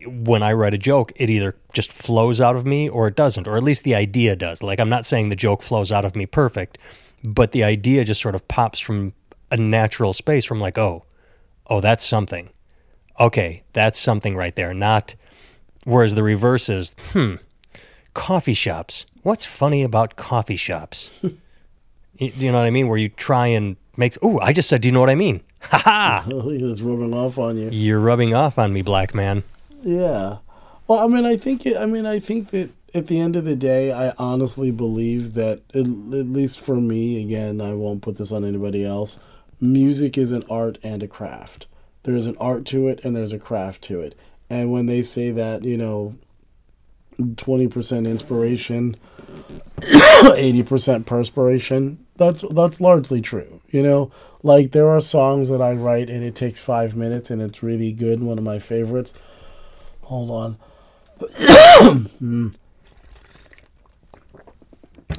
[0.05, 3.47] when I write a joke, it either just flows out of me or it doesn't,
[3.47, 4.63] or at least the idea does.
[4.63, 6.79] Like I'm not saying the joke flows out of me perfect,
[7.23, 9.13] but the idea just sort of pops from
[9.51, 11.05] a natural space from like, oh,
[11.67, 12.49] oh, that's something.
[13.19, 14.73] Okay, that's something right there.
[14.73, 15.13] Not
[15.83, 17.35] whereas the reverse is, hmm,
[18.13, 19.05] coffee shops.
[19.23, 21.13] What's funny about coffee shops?
[21.21, 21.31] you,
[22.35, 22.87] you know what I mean?
[22.87, 24.17] Where you try and makes.
[24.21, 25.41] Oh, I just said, do you know what I mean?
[25.61, 26.25] Ha ha!
[26.29, 27.69] it's rubbing off on you.
[27.71, 29.43] You're rubbing off on me, black man.
[29.83, 30.37] Yeah.
[30.87, 33.45] Well, I mean, I think it, I mean, I think that at the end of
[33.45, 38.17] the day, I honestly believe that at, at least for me, again, I won't put
[38.17, 39.19] this on anybody else.
[39.59, 41.67] Music is an art and a craft.
[42.03, 44.17] There is an art to it and there's a craft to it.
[44.49, 46.15] And when they say that, you know,
[47.19, 48.95] 20% inspiration,
[49.81, 53.61] 80% perspiration, that's that's largely true.
[53.69, 54.11] You know,
[54.43, 57.91] like there are songs that I write and it takes 5 minutes and it's really
[57.91, 59.13] good, one of my favorites
[60.11, 60.57] Hold on.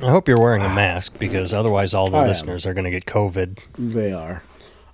[0.02, 2.70] I hope you're wearing a mask because otherwise all the I listeners am.
[2.70, 3.58] are going to get COVID.
[3.78, 4.42] They are.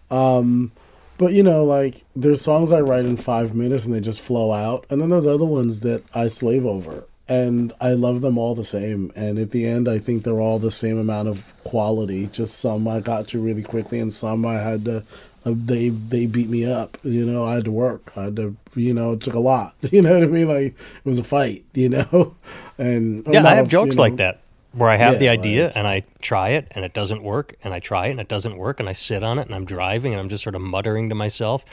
[0.09, 0.71] Um,
[1.19, 4.53] but you know, like there's songs I write in five minutes and they just flow
[4.53, 8.55] out, and then there's other ones that I slave over, and I love them all
[8.55, 9.13] the same.
[9.15, 12.27] And at the end, I think they're all the same amount of quality.
[12.29, 15.05] Just some I got to really quickly, and some I had to
[15.45, 16.99] uh, they they beat me up.
[17.03, 18.13] You know, I had to work.
[18.17, 19.75] I had to, you know, it took a lot.
[19.91, 20.49] You know what I mean?
[20.49, 21.65] Like it was a fight.
[21.75, 22.37] You know,
[22.79, 24.41] and yeah, I have jokes you know, like that
[24.79, 27.57] where I have yeah, the idea like, and I try it and it doesn't work,
[27.63, 29.65] and I try it and it doesn't work, and I sit on it and I'm
[29.65, 31.65] driving and I'm just sort of muttering to myself,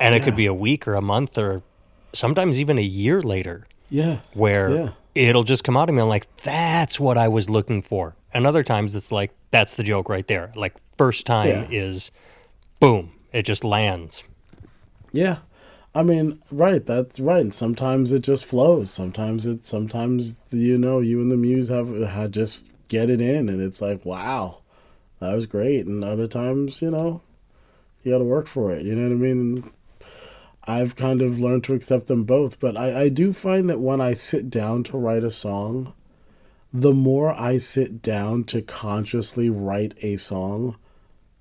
[0.00, 1.62] and it could be a week or a month or
[2.12, 3.66] sometimes even a year later.
[3.90, 4.90] Yeah, where yeah.
[5.14, 6.00] it'll just come out of me.
[6.00, 8.16] I'm like, that's what I was looking for.
[8.32, 10.50] And other times it's like, that's the joke right there.
[10.54, 12.10] Like first time is
[12.80, 14.24] boom, it just lands.
[15.12, 15.38] Yeah.
[15.94, 17.52] I mean, right, that's right.
[17.52, 18.90] Sometimes it just flows.
[18.90, 23.48] Sometimes it sometimes you know, you and the muse have, have just get it in
[23.48, 24.58] and it's like, wow.
[25.20, 25.86] That was great.
[25.86, 27.22] And other times, you know,
[28.02, 28.84] you got to work for it.
[28.84, 29.70] You know what I mean?
[30.64, 34.00] I've kind of learned to accept them both, but I, I do find that when
[34.00, 35.92] I sit down to write a song,
[36.72, 40.76] the more I sit down to consciously write a song,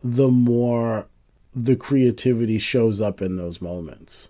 [0.03, 1.07] the more
[1.53, 4.29] the creativity shows up in those moments.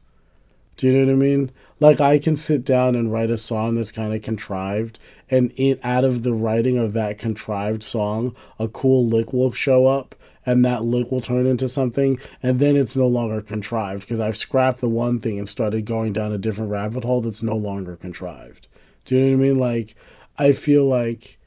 [0.81, 1.51] Do you know what I mean?
[1.79, 4.97] Like I can sit down and write a song that's kind of contrived,
[5.29, 9.85] and it out of the writing of that contrived song, a cool lick will show
[9.85, 14.19] up, and that lick will turn into something, and then it's no longer contrived because
[14.19, 17.55] I've scrapped the one thing and started going down a different rabbit hole that's no
[17.55, 18.67] longer contrived.
[19.05, 19.59] Do you know what I mean?
[19.59, 19.95] Like
[20.39, 21.37] I feel like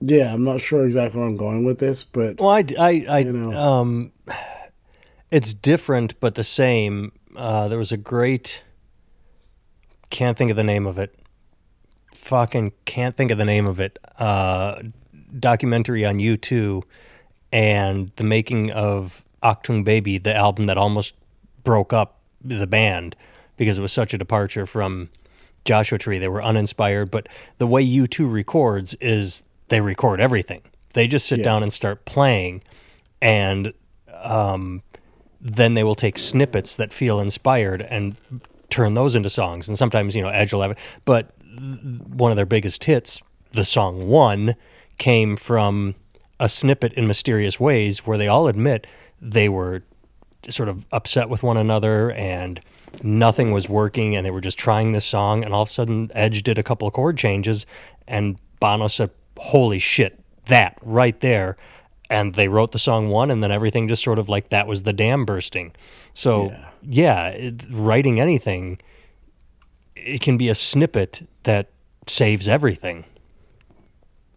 [0.00, 3.18] yeah, I'm not sure exactly where I'm going with this, but well, I, I, I
[3.18, 3.52] you know.
[3.52, 4.12] um,
[5.32, 7.10] it's different but the same.
[7.34, 8.62] Uh, there was a great,
[10.10, 11.18] can't think of the name of it.
[12.14, 13.98] Fucking can't think of the name of it.
[14.18, 14.82] Uh,
[15.40, 16.82] documentary on U2
[17.50, 21.14] and the making of Achtung Baby, the album that almost
[21.64, 23.16] broke up the band
[23.56, 25.08] because it was such a departure from
[25.64, 26.18] Joshua Tree.
[26.18, 30.60] They were uninspired, but the way U2 records is they record everything.
[30.92, 31.44] They just sit yeah.
[31.44, 32.62] down and start playing,
[33.22, 33.72] and
[34.12, 34.82] um,
[35.42, 38.16] then they will take snippets that feel inspired and
[38.70, 39.68] turn those into songs.
[39.68, 40.76] And sometimes, you know, Edge 11.
[41.04, 41.34] But
[42.08, 43.20] one of their biggest hits,
[43.52, 44.54] the song One,
[44.98, 45.96] came from
[46.38, 48.86] a snippet in Mysterious Ways where they all admit
[49.20, 49.82] they were
[50.48, 52.60] sort of upset with one another and
[53.02, 55.44] nothing was working and they were just trying this song.
[55.44, 57.66] And all of a sudden, Edge did a couple of chord changes
[58.06, 61.56] and Bono said, holy shit, that right there.
[62.12, 64.82] And they wrote the song one, and then everything just sort of like that was
[64.82, 65.72] the dam bursting.
[66.12, 68.78] So, yeah, yeah it, writing anything,
[69.96, 71.70] it can be a snippet that
[72.06, 73.04] saves everything.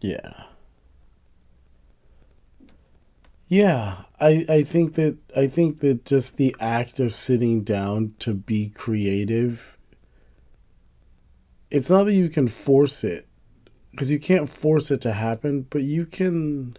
[0.00, 0.44] Yeah.
[3.48, 8.34] Yeah, I, I think that I think that just the act of sitting down to
[8.34, 9.76] be creative
[11.70, 13.26] it's not that you can force it
[13.90, 16.76] because you can't force it to happen, but you can.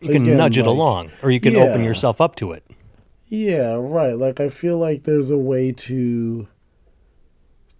[0.00, 2.52] You can again, nudge it like, along, or you can yeah, open yourself up to
[2.52, 2.64] it.
[3.28, 4.16] Yeah, right.
[4.16, 6.48] Like I feel like there's a way to.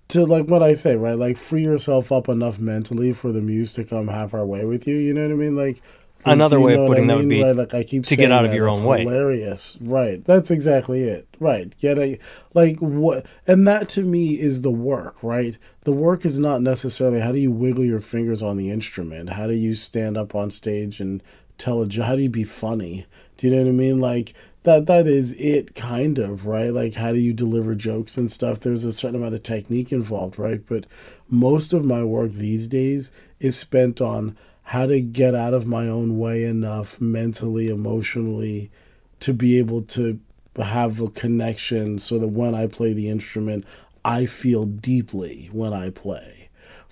[0.09, 1.16] To like what I say, right?
[1.16, 4.85] Like free yourself up enough mentally for the muse to come half our way with
[4.87, 4.97] you.
[4.97, 5.55] You know what I mean?
[5.55, 5.81] Like,
[6.25, 8.33] Another way of putting I that would be right, like I keep to get saying
[8.33, 9.03] out of that, your it's own way.
[9.03, 10.23] Hilarious, right?
[10.25, 11.77] That's exactly it, right?
[11.79, 12.18] Get a
[12.53, 15.57] like what, and that to me is the work, right?
[15.85, 19.47] The work is not necessarily how do you wiggle your fingers on the instrument, how
[19.47, 21.23] do you stand up on stage and
[21.61, 23.07] tell a jo- how do you be funny?
[23.37, 24.01] Do you know what I mean?
[24.01, 28.31] Like that that is it kind of right like how do you deliver jokes and
[28.31, 30.85] stuff there's a certain amount of technique involved right but
[31.29, 35.89] most of my work these days is spent on how to get out of my
[35.89, 38.71] own way enough mentally emotionally
[39.19, 40.21] to be able to
[40.63, 43.65] have a connection so that when i play the instrument
[44.05, 46.39] i feel deeply when i play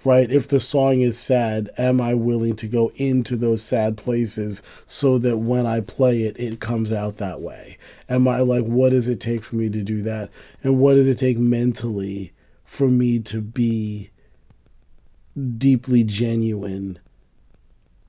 [0.05, 0.31] right?
[0.31, 5.19] If the song is sad, am I willing to go into those sad places so
[5.19, 7.79] that when I play it, it comes out that way?
[8.09, 10.31] Am I like, what does it take for me to do that?
[10.63, 12.33] And what does it take mentally
[12.65, 14.11] for me to be
[15.57, 16.99] deeply genuine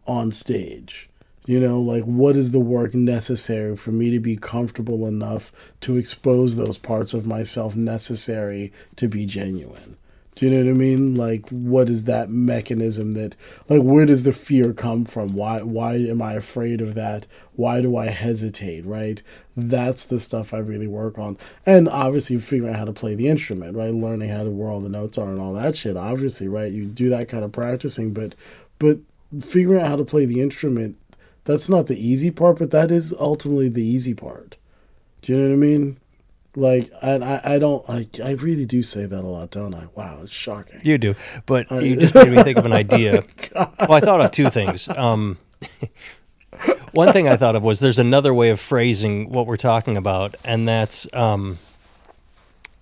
[0.05, 1.09] on stage?
[1.45, 5.97] You know, like what is the work necessary for me to be comfortable enough to
[5.97, 9.97] expose those parts of myself necessary to be genuine?
[10.39, 11.15] Do you know what I mean?
[11.15, 13.35] Like, what is that mechanism that,
[13.67, 15.33] like, where does the fear come from?
[15.33, 17.25] Why, why am I afraid of that?
[17.57, 18.85] Why do I hesitate?
[18.85, 19.21] Right?
[19.57, 23.27] That's the stuff I really work on, and obviously figuring out how to play the
[23.27, 23.93] instrument, right?
[23.93, 25.97] Learning how to where all the notes are and all that shit.
[25.97, 26.71] Obviously, right?
[26.71, 28.33] You do that kind of practicing, but,
[28.77, 28.99] but
[29.41, 30.95] figuring out how to play the instrument,
[31.43, 34.55] that's not the easy part, but that is ultimately the easy part.
[35.21, 35.97] Do you know what I mean?
[36.55, 39.87] Like and I, I don't I, I really do say that a lot, don't I?
[39.95, 40.81] Wow, it's shocking.
[40.83, 43.23] You do, but you just made me think of an idea.
[43.55, 44.89] well, I thought of two things.
[44.89, 45.37] Um,
[46.91, 50.35] one thing I thought of was there's another way of phrasing what we're talking about,
[50.43, 51.59] and that's um,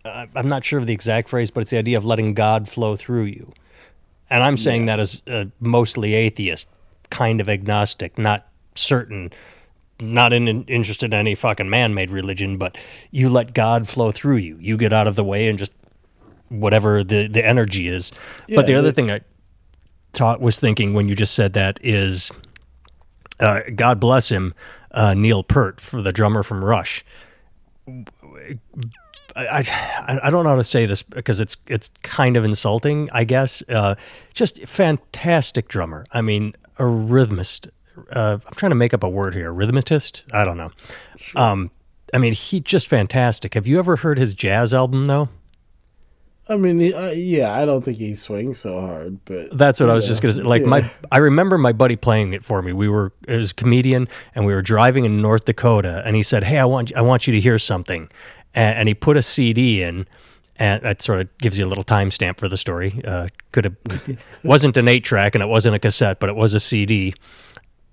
[0.05, 2.69] I- I'm not sure of the exact phrase, but it's the idea of letting God
[2.69, 3.51] flow through you.
[4.29, 6.67] And I'm saying that as a mostly atheist,
[7.09, 9.31] kind of agnostic, not certain,
[9.99, 12.77] not in, interested in any fucking man-made religion, but
[13.11, 14.57] you let God flow through you.
[14.59, 15.71] You get out of the way and just
[16.49, 18.11] whatever the the energy is.
[18.55, 19.21] but the other the- thing I
[20.13, 22.31] taught was thinking when you just said that is,
[23.39, 24.53] uh, God bless him,
[24.91, 27.03] uh, Neil Peart, for the drummer from Rush.
[27.87, 28.57] I,
[29.35, 33.23] I I don't know how to say this because it's it's kind of insulting, I
[33.23, 33.61] guess.
[33.69, 33.95] Uh,
[34.33, 36.05] just fantastic drummer.
[36.11, 37.67] I mean, a rhythmist.
[38.11, 39.53] Uh, I'm trying to make up a word here.
[39.53, 40.23] Rhythmist?
[40.31, 40.71] I don't know.
[41.35, 41.71] Um,
[42.13, 43.53] I mean, he just fantastic.
[43.53, 45.29] Have you ever heard his jazz album though?
[46.49, 49.89] I mean, he- uh, yeah, I don't think he swings so hard, but That's what
[49.89, 50.43] I was just gonna say.
[50.43, 50.67] Like yeah.
[50.69, 52.71] my, I remember my buddy playing it for me.
[52.71, 56.23] We were it was a comedian, and we were driving in North Dakota, and he
[56.23, 58.09] said, "Hey, I want I want you to hear something,"
[58.55, 60.07] and, and he put a CD in,
[60.55, 63.01] and that sort of gives you a little timestamp for the story.
[63.05, 63.75] Uh, could have
[64.43, 67.13] wasn't an eight track, and it wasn't a cassette, but it was a CD,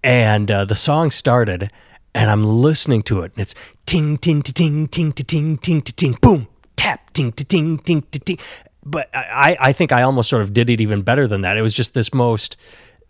[0.05, 1.70] and uh, the song started,
[2.14, 3.55] and I'm listening to it, and it's
[3.86, 6.46] ting ting ting ting ting ting ting ting boom
[6.76, 8.38] tap ting ting ting ting ting.
[8.84, 11.57] But I I think I almost sort of did it even better than that.
[11.57, 12.57] It was just this most.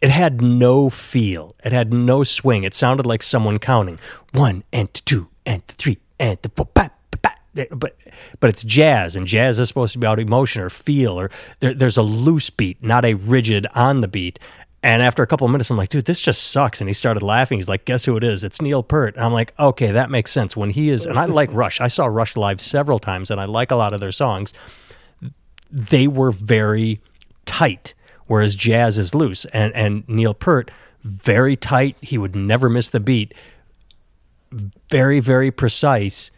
[0.00, 1.56] It had no feel.
[1.64, 2.62] It had no swing.
[2.62, 3.98] It sounded like someone counting
[4.32, 6.68] one and two and three and the four.
[6.74, 7.66] Ba, ba, ba.
[7.70, 7.96] But
[8.38, 11.74] but it's jazz, and jazz is supposed to be about emotion or feel, or there,
[11.74, 14.38] there's a loose beat, not a rigid on the beat.
[14.84, 16.78] And after a couple of minutes, I'm like, dude, this just sucks.
[16.78, 17.56] And he started laughing.
[17.56, 18.44] He's like, guess who it is?
[18.44, 19.14] It's Neil Peart.
[19.16, 20.58] And I'm like, okay, that makes sense.
[20.58, 21.80] When he is, and I like Rush.
[21.80, 24.52] I saw Rush live several times, and I like a lot of their songs.
[25.70, 27.00] They were very
[27.46, 27.94] tight,
[28.26, 29.46] whereas jazz is loose.
[29.46, 30.70] And and Neil Peart,
[31.02, 31.96] very tight.
[32.02, 33.32] He would never miss the beat.
[34.90, 36.30] Very very precise.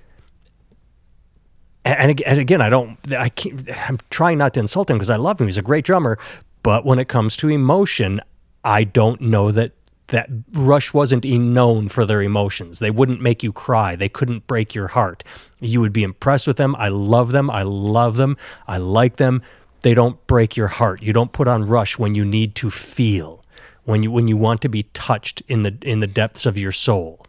[1.84, 2.97] And, and and again, I don't.
[3.12, 3.68] I can't.
[3.90, 5.49] I'm trying not to insult him because I love him.
[5.49, 6.16] He's a great drummer.
[6.62, 8.20] But when it comes to emotion,
[8.66, 9.72] I don't know that
[10.08, 12.78] that Rush wasn't known for their emotions.
[12.78, 13.96] They wouldn't make you cry.
[13.96, 15.24] They couldn't break your heart.
[15.60, 16.76] You would be impressed with them.
[16.76, 17.50] I love them.
[17.50, 18.36] I love them.
[18.68, 19.42] I like them.
[19.80, 21.02] They don't break your heart.
[21.02, 23.40] You don't put on Rush when you need to feel,
[23.84, 26.72] when you when you want to be touched in the in the depths of your
[26.72, 27.24] soul.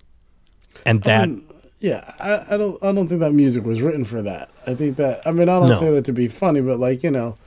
[0.85, 1.43] And that um,
[1.79, 4.49] yeah, I, I don't I don't think that music was written for that.
[4.65, 5.75] I think that I mean I don't No.
[5.75, 7.38] say that to be funny, but like you know,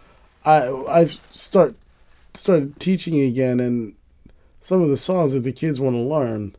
[0.44, 1.74] I I start
[2.34, 3.94] started teaching again, and
[4.60, 6.54] some of the songs that the kids want to learn,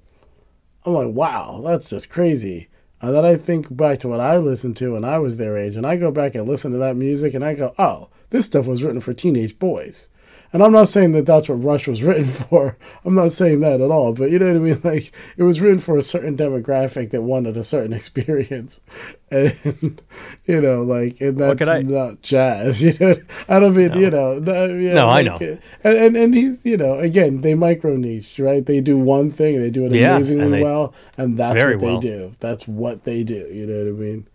[0.86, 2.68] I'm like, wow, that's just crazy.
[3.02, 5.76] And then I think back to what I listened to when I was their age,
[5.76, 8.68] and I go back and listen to that music, and I go, oh, this stuff
[8.68, 10.10] was written for teenage boys.
[10.54, 12.78] And I'm not saying that that's what Rush was written for.
[13.06, 14.12] I'm not saying that at all.
[14.14, 14.82] But you know what I mean?
[14.84, 18.82] Like it was written for a certain demographic that wanted a certain experience,
[19.30, 20.02] and
[20.46, 22.82] you know, like and that's I- not jazz.
[22.84, 23.16] You know,
[23.48, 24.40] I don't mean you know.
[24.40, 25.36] No, yeah, No, I know.
[25.36, 28.66] Uh, and, and and he's you know again they micro niche right.
[28.66, 31.80] They do one thing they do it Yeah, amazingly and they- well, and that's what
[31.80, 32.00] they well.
[32.00, 32.36] do.
[32.40, 33.48] That's what they do.
[33.52, 34.28] You know what I mean?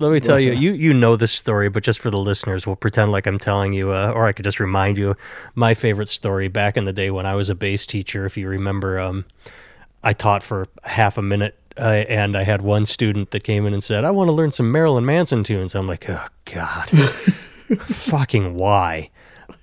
[0.00, 2.76] Let me tell you, you you know this story, but just for the listeners, we'll
[2.76, 5.16] pretend like I'm telling you, uh, or I could just remind you
[5.54, 8.24] my favorite story back in the day when I was a bass teacher.
[8.24, 9.24] If you remember, um,
[10.02, 13.72] I taught for half a minute, uh, and I had one student that came in
[13.72, 16.88] and said, "I want to learn some Marilyn Manson tunes." I'm like, "Oh God,
[17.86, 19.10] fucking why?"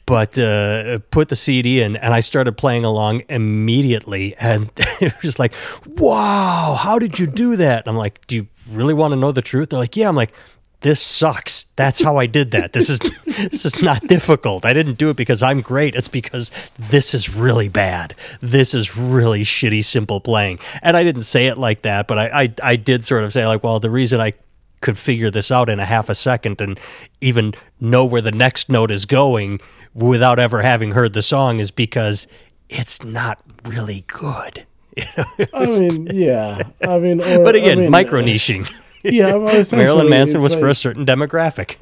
[0.08, 5.22] But uh, put the CD in, and I started playing along immediately, and it was
[5.22, 5.54] just like,
[5.86, 9.34] "Wow, how did you do that?" And I'm like, "Do you really want to know
[9.34, 10.32] the truth?" They're like, "Yeah." I'm like,
[10.80, 11.66] "This sucks.
[11.76, 12.72] That's how I did that.
[12.72, 14.64] This is this is not difficult.
[14.64, 15.94] I didn't do it because I'm great.
[15.94, 18.16] It's because this is really bad.
[18.40, 22.28] This is really shitty, simple playing." And I didn't say it like that, but I
[22.44, 24.34] I, I did sort of say like, "Well, the reason I."
[24.80, 26.80] could figure this out in a half a second and
[27.20, 27.52] even
[27.82, 29.60] know where the next note is going
[29.98, 32.28] without ever having heard the song is because
[32.70, 34.66] it's not really good.
[35.54, 36.64] I mean, yeah.
[36.88, 38.72] I mean, or, But again, I mean, micro niching.
[39.04, 41.76] Yeah, well, Marilyn Manson was for a certain demographic.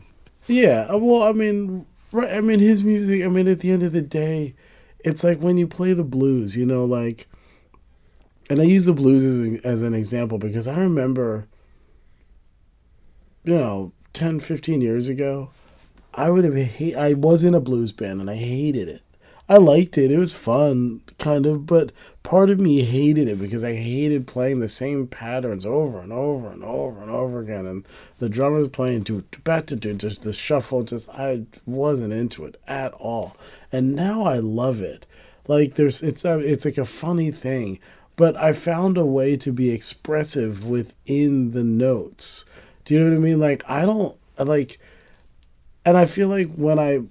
[0.47, 2.31] Yeah, uh, well, I mean, right.
[2.31, 3.23] I mean, his music.
[3.23, 4.53] I mean, at the end of the day,
[4.99, 6.55] it's like when you play the blues.
[6.55, 7.27] You know, like,
[8.47, 11.47] and I use the blues as as an example because I remember,
[13.43, 15.49] you know, 10, 15 years ago,
[16.15, 16.95] I would have hate.
[16.95, 19.01] I was in a blues band and I hated it.
[19.47, 20.09] I liked it.
[20.09, 21.91] It was fun, kind of, but
[22.23, 26.49] part of me hated it because I hated playing the same patterns over and over
[26.49, 27.67] and over and over again.
[27.67, 27.85] And
[28.17, 30.83] the drummers playing do back to do just the shuffle.
[30.83, 33.35] Just I wasn't into it at all.
[33.71, 35.05] And now I love it.
[35.47, 37.77] Like there's it's a, it's like a funny thing,
[38.15, 42.45] but I found a way to be expressive within the notes.
[42.83, 43.39] Do you know what I mean?
[43.39, 44.79] Like I don't like
[45.85, 47.01] and I feel like when I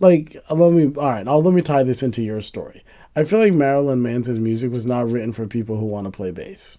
[0.00, 2.84] like let me all right, I'll let me tie this into your story.
[3.14, 6.30] I feel like Marilyn Manson's music was not written for people who want to play
[6.30, 6.78] bass.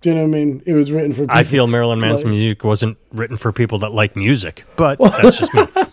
[0.00, 0.62] Do you know what I mean?
[0.64, 3.78] It was written for people I feel Marilyn Manson like- music wasn't written for people
[3.80, 5.66] that like music, but that's just me.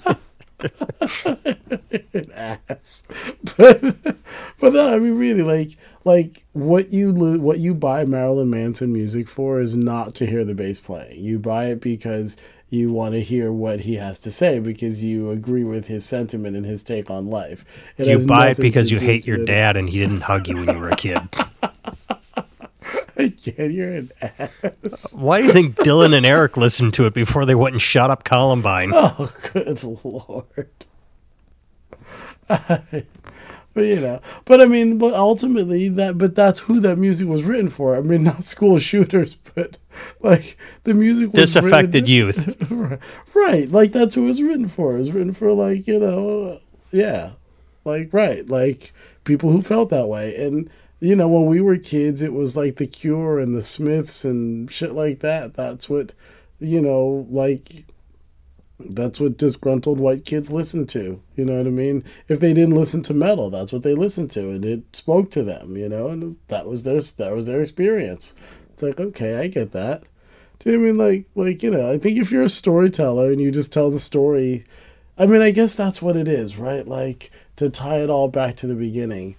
[2.33, 3.03] ass.
[3.57, 3.81] But
[4.59, 9.27] but no, I mean really like like what you what you buy Marilyn Manson music
[9.29, 11.21] for is not to hear the bass playing.
[11.23, 12.37] You buy it because
[12.69, 16.55] you want to hear what he has to say because you agree with his sentiment
[16.57, 17.63] and his take on life.
[17.97, 20.55] It You buy it because you hate your with- dad and he didn't hug you
[20.57, 21.19] when you were a kid.
[23.17, 25.13] Again, you're an ass.
[25.13, 28.09] Why do you think Dylan and Eric listened to it before they went and shot
[28.09, 28.91] up Columbine?
[28.93, 30.67] Oh, good lord.
[33.75, 37.43] but you know, but I mean, but ultimately that, but that's who that music was
[37.43, 37.95] written for.
[37.95, 39.77] I mean, not school shooters, but
[40.21, 42.61] like the music was Disaffected written, youth.
[42.71, 42.99] right,
[43.35, 44.95] right, like that's who it was written for.
[44.95, 46.61] It was written for like you know,
[46.91, 47.31] yeah,
[47.83, 48.93] like right, like
[49.25, 50.69] people who felt that way, and
[51.01, 54.71] you know, when we were kids, it was like the Cure and the Smiths and
[54.71, 55.53] shit like that.
[55.53, 56.13] That's what,
[56.59, 57.85] you know, like
[58.79, 61.21] that's what disgruntled white kids listen to.
[61.35, 62.03] You know what I mean?
[62.27, 65.43] If they didn't listen to metal, that's what they listened to, and it spoke to
[65.43, 65.77] them.
[65.77, 68.33] You know, and that was their that was their experience.
[68.73, 70.03] It's like okay, I get that.
[70.59, 71.91] Do you I mean like like you know?
[71.91, 74.65] I think if you're a storyteller and you just tell the story,
[75.17, 76.87] I mean, I guess that's what it is, right?
[76.87, 79.35] Like to tie it all back to the beginning.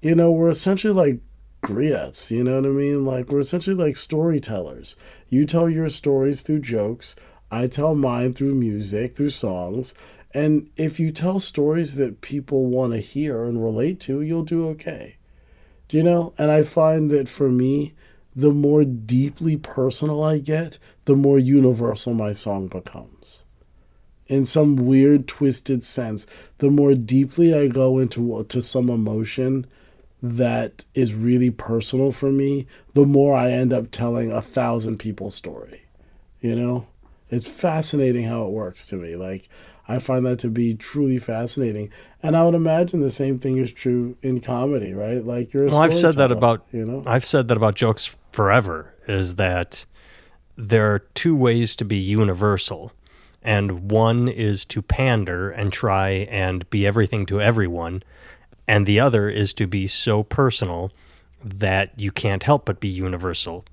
[0.00, 1.20] You know, we're essentially like
[1.62, 3.04] griots, you know what I mean?
[3.04, 4.94] Like we're essentially like storytellers.
[5.28, 7.16] You tell your stories through jokes.
[7.50, 9.94] I tell mine through music, through songs.
[10.34, 14.68] And if you tell stories that people want to hear and relate to, you'll do
[14.70, 15.16] okay.
[15.88, 16.34] Do you know?
[16.36, 17.94] And I find that for me,
[18.34, 23.44] the more deeply personal I get, the more universal my song becomes.
[24.26, 26.26] In some weird, twisted sense,
[26.58, 29.66] the more deeply I go into to some emotion
[30.22, 35.36] that is really personal for me, the more I end up telling a thousand people's
[35.36, 35.82] story.
[36.40, 36.86] You know?
[37.30, 39.16] It's fascinating how it works to me.
[39.16, 39.48] Like,
[39.88, 41.90] I find that to be truly fascinating.
[42.22, 45.24] And I would imagine the same thing is true in comedy, right?
[45.24, 47.02] Like, you're a Well, I've said that about you know?
[47.06, 49.84] I've said that about jokes forever is that
[50.56, 52.92] there are two ways to be universal.
[53.42, 58.02] And one is to pander and try and be everything to everyone.
[58.66, 60.90] And the other is to be so personal
[61.44, 63.64] that you can't help but be universal.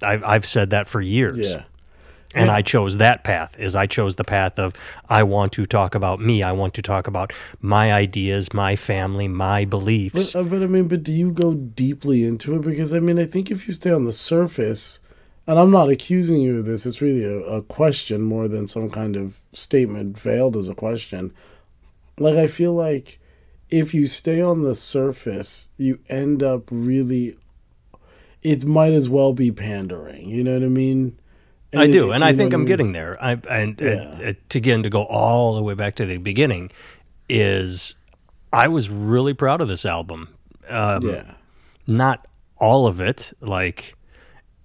[0.00, 1.50] I've, I've said that for years.
[1.50, 1.64] Yeah.
[2.34, 2.54] And Yeah.
[2.54, 3.58] I chose that path.
[3.58, 4.74] Is I chose the path of
[5.08, 6.42] I want to talk about me.
[6.42, 10.32] I want to talk about my ideas, my family, my beliefs.
[10.32, 12.62] But, uh, but I mean, but do you go deeply into it?
[12.62, 15.00] Because I mean, I think if you stay on the surface,
[15.46, 18.90] and I'm not accusing you of this, it's really a, a question more than some
[18.90, 21.32] kind of statement veiled as a question.
[22.18, 23.18] Like, I feel like
[23.70, 27.36] if you stay on the surface, you end up really.
[28.42, 30.28] It might as well be pandering.
[30.28, 31.18] You know what I mean?
[31.74, 33.16] I it- do, and I think I'm getting there.
[33.22, 34.18] I and, Yeah.
[34.30, 36.70] uh, to again to go all the way back to the beginning
[37.28, 37.94] is
[38.52, 40.28] I was really proud of this album.
[40.68, 41.34] Um, Yeah.
[41.86, 42.26] not
[42.58, 43.32] all of it.
[43.40, 43.94] Like,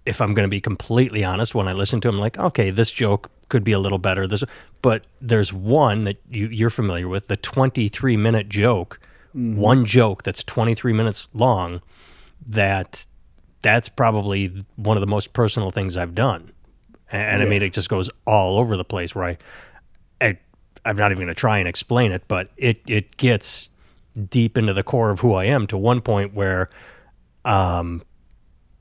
[0.05, 2.91] if I'm going to be completely honest, when I listen to him, like, okay, this
[2.91, 4.25] joke could be a little better.
[4.27, 4.43] This,
[4.81, 8.99] but there's one that you, you're familiar with, the 23 minute joke,
[9.33, 11.81] one joke that's 23 minutes long.
[12.47, 13.05] That
[13.61, 16.51] that's probably one of the most personal things I've done,
[17.11, 19.15] and, and I mean, it just goes all over the place.
[19.15, 19.37] Where I,
[20.21, 20.37] I
[20.85, 23.69] I'm not even going to try and explain it, but it it gets
[24.29, 26.69] deep into the core of who I am to one point where,
[27.43, 28.03] um,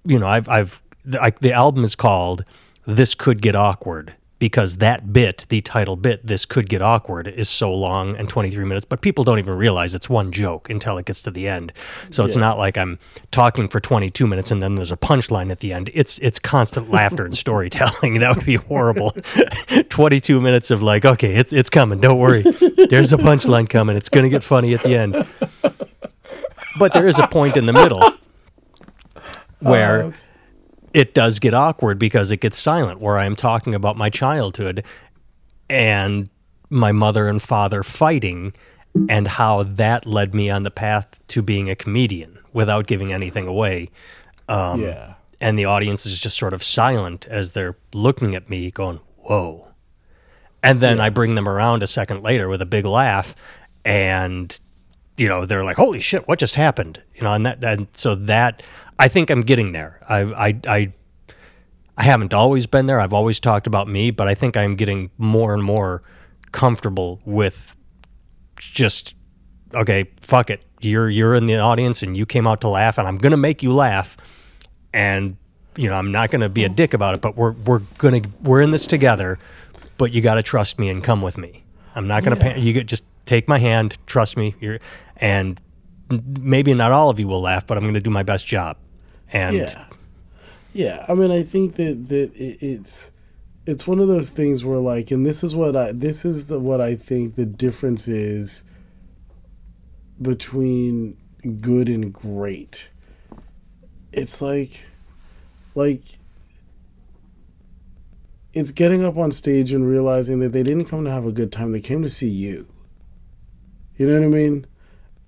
[0.05, 2.45] you know, I've I've the, I, the album is called
[2.87, 7.49] "This Could Get Awkward" because that bit, the title bit, "This Could Get Awkward," is
[7.49, 11.07] so long and 23 minutes, but people don't even realize it's one joke until it
[11.07, 11.73] gets to the end.
[12.11, 12.99] So it's not like I'm
[13.31, 15.91] talking for 22 minutes and then there's a punchline at the end.
[15.95, 18.15] It's it's constant laughter and storytelling.
[18.25, 19.15] That would be horrible.
[19.91, 22.01] 22 minutes of like, okay, it's it's coming.
[22.01, 22.43] Don't worry.
[22.43, 23.97] There's a punchline coming.
[23.97, 25.27] It's going to get funny at the end.
[26.79, 28.17] But there is a point in the middle oh,
[29.61, 30.13] where
[30.95, 34.85] it does get awkward because it gets silent where I am talking about my childhood
[35.69, 36.31] and
[36.71, 38.55] my mother and father fighting
[39.09, 43.47] and how that led me on the path to being a comedian without giving anything
[43.47, 43.91] away.
[44.49, 45.15] Um, yeah.
[45.41, 49.67] And the audience is just sort of silent as they're looking at me going, whoa.
[50.63, 53.35] And then I bring them around a second later with a big laugh
[53.85, 54.59] and
[55.17, 58.15] you know they're like holy shit what just happened you know and that and so
[58.15, 58.63] that
[58.99, 60.01] i think i'm getting there.
[60.09, 60.93] I i i,
[61.97, 62.99] I haven't always been there.
[63.01, 66.03] I've always talked about me but i think i'm getting more and more
[66.53, 67.77] comfortable with
[68.57, 69.15] just
[69.75, 70.63] okay fuck it.
[70.81, 73.63] You're you're in the audience and you came out to laugh and i'm gonna make
[73.63, 74.17] you laugh.
[74.93, 75.37] And
[75.77, 78.61] you know i'm not gonna be a dick about it but we're we're gonna we're
[78.61, 79.39] in this together
[79.97, 81.65] but you got to trust me and come with me.
[81.97, 82.43] I'm not gonna Yeah.
[82.55, 84.79] pan- you get just take my hand trust me you're
[85.17, 85.61] and
[86.41, 88.77] maybe not all of you will laugh but i'm gonna do my best job
[89.35, 89.87] and Yeah,
[90.73, 91.07] yeah.
[91.09, 93.11] I mean, I think that that it, it's
[93.67, 96.59] it's one of those things where like, and this is what I this is the
[96.59, 98.65] what I think the difference is
[100.21, 101.17] between
[101.61, 102.91] good and great.
[104.13, 104.85] It's like,
[105.75, 106.03] like.
[108.53, 111.51] It's getting up on stage and realizing that they didn't come to have a good
[111.51, 111.73] time.
[111.73, 112.69] They came to see you.
[113.97, 114.67] You know what I mean?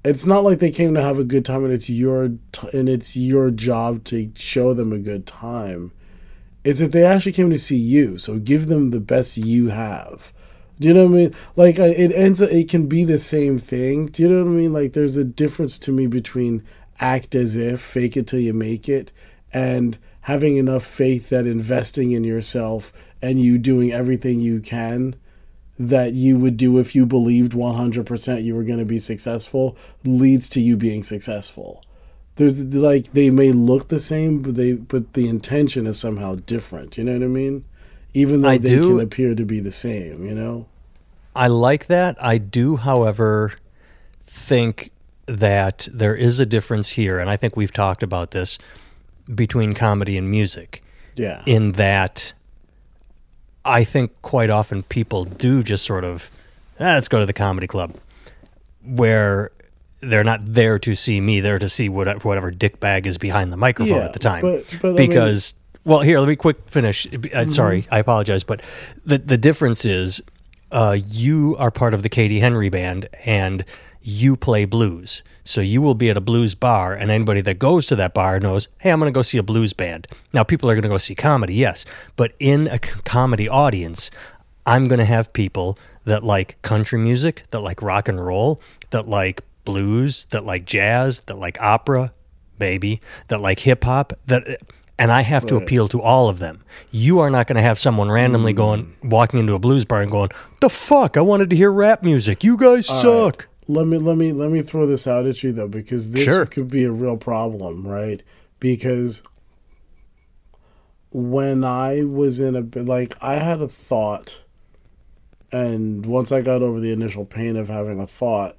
[0.06, 2.88] It's not like they came to have a good time and it's your t- and
[2.88, 5.92] it's your job to show them a good time.
[6.64, 10.32] It's that they actually came to see you so give them the best you have.
[10.78, 11.34] Do you know what i mean?
[11.56, 14.06] Like it ends up it can be the same thing.
[14.06, 14.72] Do you know what i mean?
[14.72, 16.62] Like there's a difference to me between
[17.00, 19.12] act as if fake it till you make it
[19.52, 22.92] and having enough faith that investing in yourself
[23.22, 25.14] and you doing everything you can
[25.78, 30.48] that you would do if you believed 100% you were going to be successful leads
[30.48, 31.84] to you being successful.
[32.36, 36.96] There's like they may look the same but they but the intention is somehow different,
[36.98, 37.64] you know what I mean?
[38.14, 40.66] Even though I they do- can appear to be the same, you know?
[41.34, 42.16] I like that.
[42.22, 43.52] I do, however,
[44.26, 44.90] think
[45.26, 48.58] that there is a difference here, and I think we've talked about this
[49.34, 50.82] between comedy and music,
[51.16, 51.42] Yeah.
[51.46, 52.32] in that
[53.66, 56.30] I think quite often people do just sort of,
[56.78, 57.94] "Ah, let's go to the comedy club,
[58.84, 59.50] where
[60.00, 63.52] they're not there to see me, they're to see whatever, whatever dick bag is behind
[63.52, 64.42] the microphone Yeah, at the time.
[64.42, 64.96] but- but I Mm-hmm.
[64.96, 65.54] because,
[65.84, 67.06] well, here, let me quick finish.
[67.34, 68.60] Uh, Sorry, I apologize, but
[69.04, 70.22] the the difference is,
[70.70, 73.64] uh, you are part of the Katie Henry band, and
[74.08, 75.22] you play blues.
[75.42, 78.38] So you will be at a blues bar, and anybody that goes to that bar
[78.38, 80.06] knows, hey, I'm going to go see a blues band.
[80.32, 81.84] Now, people are going to go see comedy, yes,
[82.14, 84.10] but in a c- comedy audience,
[84.64, 89.08] I'm going to have people that like country music, that like rock and roll, that
[89.08, 92.12] like blues, that like jazz, that like opera,
[92.58, 94.60] baby, that like hip hop, that
[94.98, 96.62] and I have to appeal to all of them.
[96.92, 98.56] You are not going to have someone randomly Hmm.
[98.56, 100.30] going walking into a blues bar and going,
[100.60, 102.42] "The fuck, I wanted to hear rap music.
[102.44, 103.46] You guys All suck." right.
[103.68, 106.46] Let me let me let me throw this out at you though, because this Sure.
[106.46, 108.22] could be a real problem, right?
[108.60, 109.22] Because
[111.10, 114.40] when I was in a like I had a thought,
[115.50, 118.56] and once I got over the initial pain of having a thought,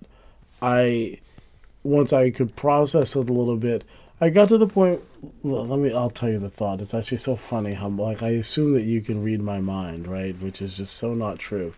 [0.62, 1.20] I
[1.84, 3.86] once I could process it a little bit,
[4.20, 5.02] I got to the point.
[5.44, 5.94] Let me.
[5.94, 6.82] I'll tell you the thought.
[6.82, 10.40] It's actually so funny how like I assume that you can read my mind, right?
[10.42, 11.74] Which is just so not true.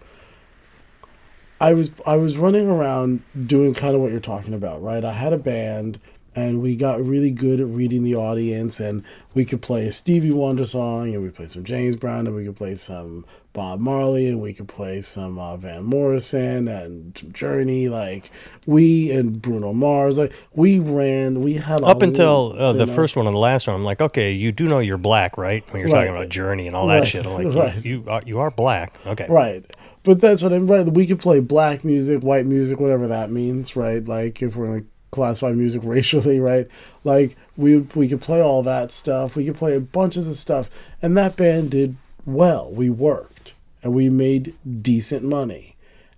[1.59, 5.03] I was I was running around doing kind of what you're talking about, right?
[5.03, 5.99] I had a band
[6.39, 10.31] and we got really good at reading the audience and we could play a Stevie
[10.31, 14.27] Wonder song and we play some James Brown and we could play some Bob Marley
[14.27, 18.31] and we could play some uh, Van Morrison and Journey like
[18.65, 23.27] we and Bruno Mars like we ran we had up until uh, the first one
[23.27, 25.91] and the last one I'm like okay you do know you're black right when you're
[25.91, 26.05] right.
[26.05, 27.07] talking about Journey and all that right.
[27.07, 27.85] shit I'm like right.
[27.85, 29.65] you, you are, you are black okay right
[30.03, 33.75] but that's what I'm right we could play black music white music whatever that means
[33.75, 36.67] right like if we're like classify music racially, right?
[37.03, 39.35] Like we we could play all that stuff.
[39.35, 40.69] We could play a bunch of stuff,
[41.01, 42.71] and that band did well.
[42.71, 45.75] We worked and we made decent money.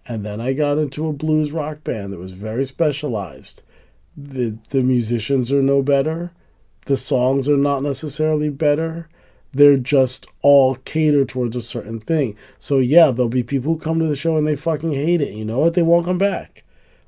[0.07, 3.61] And then I got into a blues rock band that was very specialized.
[4.17, 6.31] The the musicians are no better.
[6.85, 9.07] The songs are not necessarily better.
[9.53, 12.35] They're just all catered towards a certain thing.
[12.57, 15.35] So yeah, there'll be people who come to the show and they fucking hate it.
[15.35, 15.75] You know what?
[15.75, 16.63] They won't come back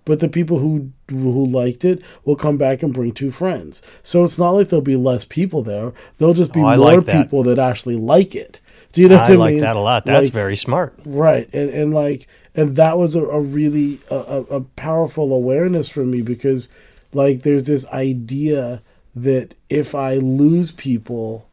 [0.05, 3.81] but the people who who liked it will come back and bring two friends.
[4.01, 5.93] So it's not like there'll be less people there.
[6.17, 7.23] There'll just be oh, more like that.
[7.23, 8.59] people that actually like it.
[8.91, 9.63] Do you know I, I like mean?
[9.63, 10.05] that a lot.
[10.05, 10.97] That's like, very smart.
[11.05, 11.49] Right.
[11.53, 16.21] And and like and that was a, a really a, a powerful awareness for me
[16.21, 16.69] because
[17.13, 18.81] like there's this idea
[19.15, 21.47] that if I lose people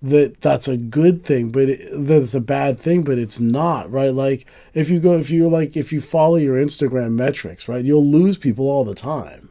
[0.00, 4.14] that that's a good thing, but it, that's a bad thing, but it's not, right?
[4.14, 8.06] Like if you go, if you like, if you follow your Instagram metrics, right, you'll
[8.06, 9.50] lose people all the time.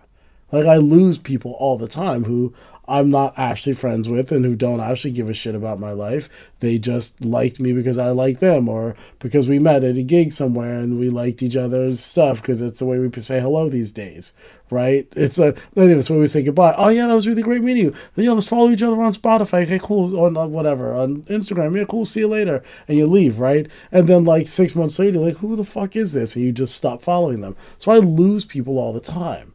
[0.52, 2.54] Like I lose people all the time who
[2.88, 6.30] I'm not actually friends with and who don't actually give a shit about my life.
[6.62, 10.32] They just liked me because I like them or because we met at a gig
[10.32, 13.91] somewhere and we liked each other's stuff because it's the way we say hello these
[13.91, 14.34] days,
[14.70, 15.07] right?
[15.15, 16.76] It's a the way we say goodbye.
[16.78, 18.26] Oh yeah, that was really great meeting you.
[18.26, 19.63] Know, let's follow each other on Spotify.
[19.63, 20.18] Okay, cool.
[20.20, 21.78] On, on whatever on Instagram.
[21.78, 22.05] Yeah, cool.
[22.05, 22.63] See you later.
[22.88, 23.68] And you leave, right?
[23.91, 26.36] And then like six months later, like who the fuck is this?
[26.36, 27.55] And you just stop following them.
[27.78, 29.53] So I lose people all the time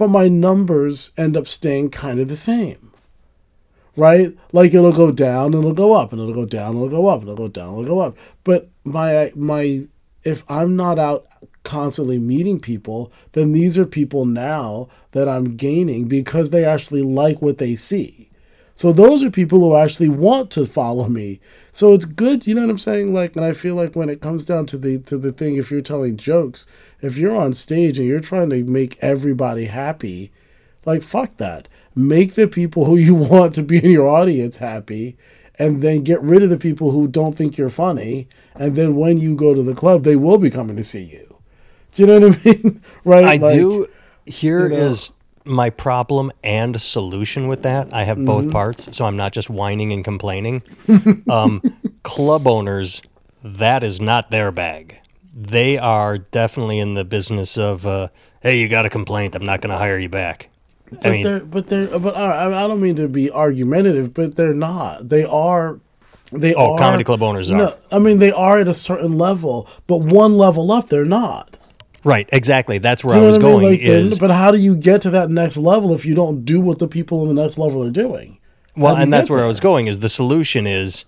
[0.00, 2.90] but my numbers end up staying kind of the same.
[3.96, 4.34] Right?
[4.50, 7.28] Like it'll go down it'll go up and it'll go down it'll go up and
[7.28, 8.16] it'll go down it'll go up.
[8.42, 9.88] But my my
[10.24, 11.26] if I'm not out
[11.70, 17.40] constantly meeting people, then these are people now that I'm gaining because they actually like
[17.40, 18.28] what they see.
[18.74, 21.38] So those are people who actually want to follow me.
[21.70, 23.14] So it's good, you know what I'm saying?
[23.14, 25.70] Like, and I feel like when it comes down to the to the thing, if
[25.70, 26.66] you're telling jokes,
[27.00, 30.32] if you're on stage and you're trying to make everybody happy,
[30.84, 31.68] like fuck that.
[31.94, 35.16] Make the people who you want to be in your audience happy,
[35.58, 38.28] and then get rid of the people who don't think you're funny.
[38.54, 41.29] And then when you go to the club, they will be coming to see you.
[41.92, 42.82] Do you know what I mean?
[43.04, 43.24] right?
[43.24, 43.88] I like, do.
[44.26, 45.12] Here you know, is
[45.44, 47.92] my problem and solution with that.
[47.92, 48.26] I have mm-hmm.
[48.26, 50.62] both parts, so I'm not just whining and complaining.
[51.30, 51.62] um,
[52.02, 53.02] club owners,
[53.42, 54.98] that is not their bag.
[55.34, 58.08] They are definitely in the business of, uh,
[58.42, 59.34] hey, you got a complaint.
[59.34, 60.48] I'm not going to hire you back.
[60.90, 64.36] But I mean, they're, but they're, but I, I don't mean to be argumentative, but
[64.36, 65.08] they're not.
[65.08, 65.78] They are
[66.32, 67.56] they oh, are comedy club owners are.
[67.56, 71.56] No, I mean they are at a certain level, but one level up, they're not.
[72.02, 72.78] Right, exactly.
[72.78, 73.50] That's where I was I mean?
[73.50, 73.66] going.
[73.70, 76.60] Like, is, but how do you get to that next level if you don't do
[76.60, 78.38] what the people in the next level are doing?
[78.76, 79.44] Well, and that's where there?
[79.44, 79.86] I was going.
[79.86, 81.04] Is the solution is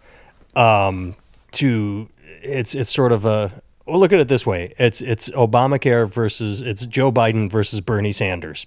[0.54, 1.16] um,
[1.52, 2.08] to
[2.42, 6.60] it's it's sort of a well, look at it this way: it's it's Obamacare versus
[6.60, 8.66] it's Joe Biden versus Bernie Sanders.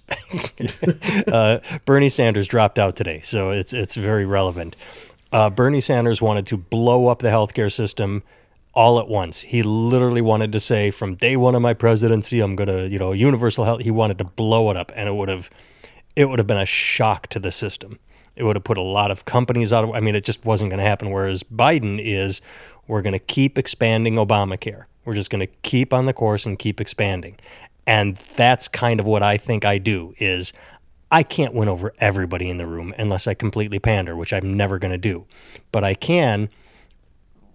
[1.28, 4.76] uh, Bernie Sanders dropped out today, so it's it's very relevant.
[5.32, 8.22] Uh, Bernie Sanders wanted to blow up the healthcare system
[8.76, 9.40] all at once.
[9.40, 13.12] He literally wanted to say from day one of my presidency, I'm gonna, you know,
[13.12, 13.80] universal health.
[13.80, 15.50] He wanted to blow it up, and it would have,
[16.14, 17.98] it would have been a shock to the system.
[18.36, 19.90] It would have put a lot of companies out of.
[19.94, 21.10] I mean, it just wasn't going to happen.
[21.10, 22.42] Whereas Biden is,
[22.86, 24.84] we're going to keep expanding Obamacare.
[25.06, 27.38] We're just going to keep on the course and keep expanding,
[27.86, 30.14] and that's kind of what I think I do.
[30.18, 30.52] Is
[31.10, 34.78] I can't win over everybody in the room unless I completely pander, which I'm never
[34.78, 35.24] going to do,
[35.72, 36.50] but I can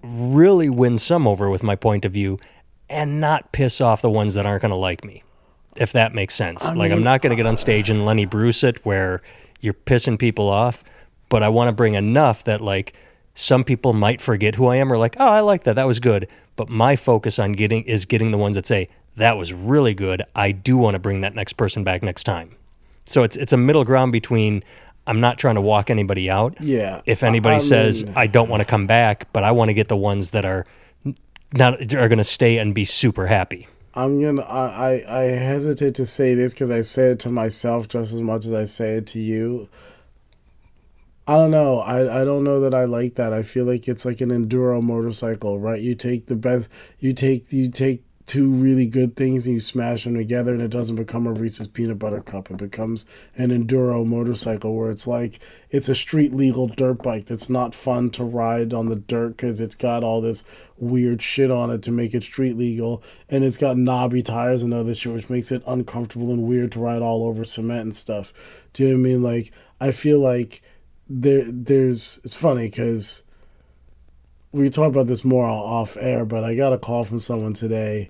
[0.04, 2.40] really win some over with my point of view
[2.90, 5.24] and not piss off the ones that aren't going to like me,
[5.78, 6.66] if that makes sense.
[6.66, 9.22] I like, mean, I'm not going to get on stage and Lenny Bruce it where
[9.60, 10.84] you're pissing people off,
[11.30, 12.94] but I want to bring enough that, like,
[13.34, 15.76] some people might forget who I am or like, oh, I like that.
[15.76, 16.28] That was good.
[16.58, 20.24] But my focus on getting is getting the ones that say, that was really good.
[20.36, 22.56] I do want to bring that next person back next time.
[23.06, 24.64] So it's it's a middle ground between
[25.12, 26.56] I'm not trying to walk anybody out.
[26.62, 27.02] Yeah.
[27.06, 29.90] If anybody I says I don't want to come back, but I want to get
[29.90, 30.66] the ones that are
[31.52, 33.68] not are going to stay and be super happy.
[33.94, 34.42] I'm gonna.
[34.44, 38.22] I I, I hesitate to say this because I say it to myself just as
[38.22, 39.68] much as I say it to you.
[41.28, 41.80] I don't know.
[41.80, 43.34] I, I don't know that I like that.
[43.34, 45.82] I feel like it's like an enduro motorcycle, right?
[45.82, 46.70] You take the best.
[47.00, 50.70] You take you take two really good things and you smash them together, and it
[50.70, 52.50] doesn't become a Reese's peanut butter cup.
[52.50, 53.06] It becomes
[53.36, 58.10] an enduro motorcycle where it's like it's a street legal dirt bike that's not fun
[58.12, 60.46] to ride on the dirt because it's got all this
[60.78, 64.74] weird shit on it to make it street legal, and it's got knobby tires and
[64.74, 68.32] other shit, which makes it uncomfortable and weird to ride all over cement and stuff.
[68.72, 69.24] Do you know what I mean?
[69.24, 69.52] Like
[69.82, 70.62] I feel like
[71.10, 73.24] there there's it's funny because
[74.54, 78.10] we talk about this more off air, but I got a call from someone today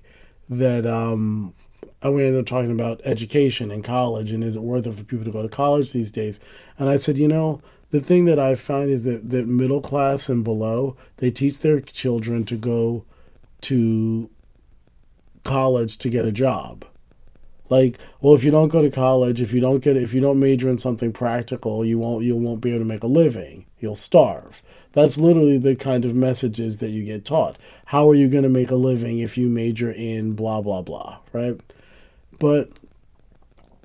[0.58, 1.54] that um
[2.02, 5.04] and we ended up talking about education and college and is it worth it for
[5.04, 6.40] people to go to college these days?
[6.78, 10.28] And I said, you know, the thing that I find is that, that middle class
[10.28, 13.04] and below, they teach their children to go
[13.62, 14.30] to
[15.44, 16.84] college to get a job.
[17.68, 20.40] Like, well, if you don't go to college, if you don't get if you don't
[20.40, 23.66] major in something practical, you won't you won't be able to make a living.
[23.78, 24.61] You'll starve.
[24.92, 27.56] That's literally the kind of messages that you get taught.
[27.86, 31.18] How are you going to make a living if you major in blah blah blah,
[31.32, 31.58] right?
[32.38, 32.70] But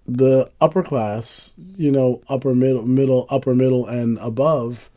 [0.07, 4.89] the upper class, you know, upper middle, middle, upper middle, and above,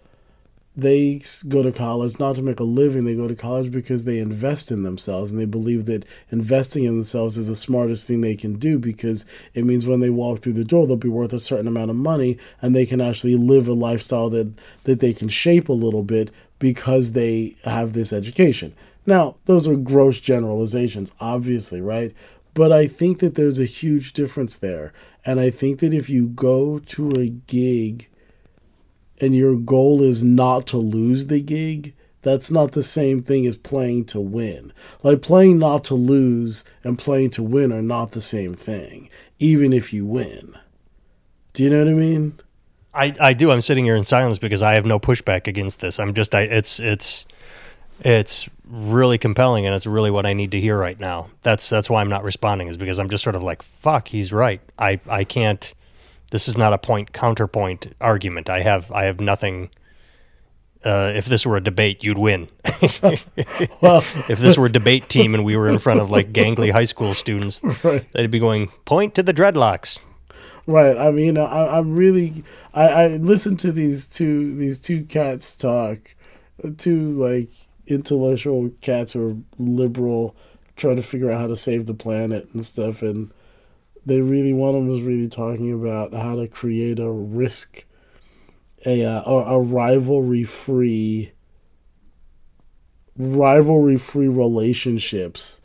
[0.80, 3.04] they go to college not to make a living.
[3.04, 6.96] They go to college because they invest in themselves and they believe that investing in
[6.96, 10.54] themselves is the smartest thing they can do because it means when they walk through
[10.54, 13.68] the door, they'll be worth a certain amount of money and they can actually live
[13.68, 14.52] a lifestyle that,
[14.84, 18.74] that they can shape a little bit because they have this education.
[19.06, 22.14] Now, those are gross generalizations, obviously, right?
[22.54, 24.92] But I think that there's a huge difference there.
[25.24, 28.08] And I think that if you go to a gig
[29.20, 33.56] and your goal is not to lose the gig, that's not the same thing as
[33.56, 34.72] playing to win.
[35.02, 39.08] Like playing not to lose and playing to win are not the same thing,
[39.38, 40.56] even if you win.
[41.52, 42.40] Do you know what I mean?
[42.92, 43.50] I, I do.
[43.50, 45.98] I'm sitting here in silence because I have no pushback against this.
[45.98, 47.26] I'm just I it's it's
[48.00, 51.30] it's really compelling and it's really what I need to hear right now.
[51.42, 54.32] That's that's why I'm not responding is because I'm just sort of like fuck, he's
[54.32, 54.60] right.
[54.78, 55.72] I I can't
[56.30, 58.48] this is not a point counterpoint argument.
[58.48, 59.70] I have I have nothing
[60.84, 62.48] uh, if this were a debate, you'd win.
[63.80, 66.70] Well, if this were a debate team and we were in front of like gangly
[66.70, 68.06] high school students, Right.
[68.12, 70.00] they'd be going point to the dreadlocks.
[70.66, 70.96] Right.
[70.96, 72.44] I mean, I, I'm really.
[72.74, 76.14] I, I listen to these two these two cats talk,
[76.76, 77.50] two like
[77.86, 80.36] intellectual cats who are liberal,
[80.76, 83.32] trying to figure out how to save the planet and stuff, and
[84.10, 87.84] they really one of them was really talking about how to create a risk,
[88.84, 91.30] a uh, a, rivalry free.
[93.16, 95.60] Rivalry free relationships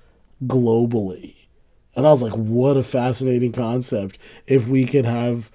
[0.46, 1.48] globally.
[1.96, 4.20] And I was like, what a fascinating concept.
[4.46, 5.50] If we could have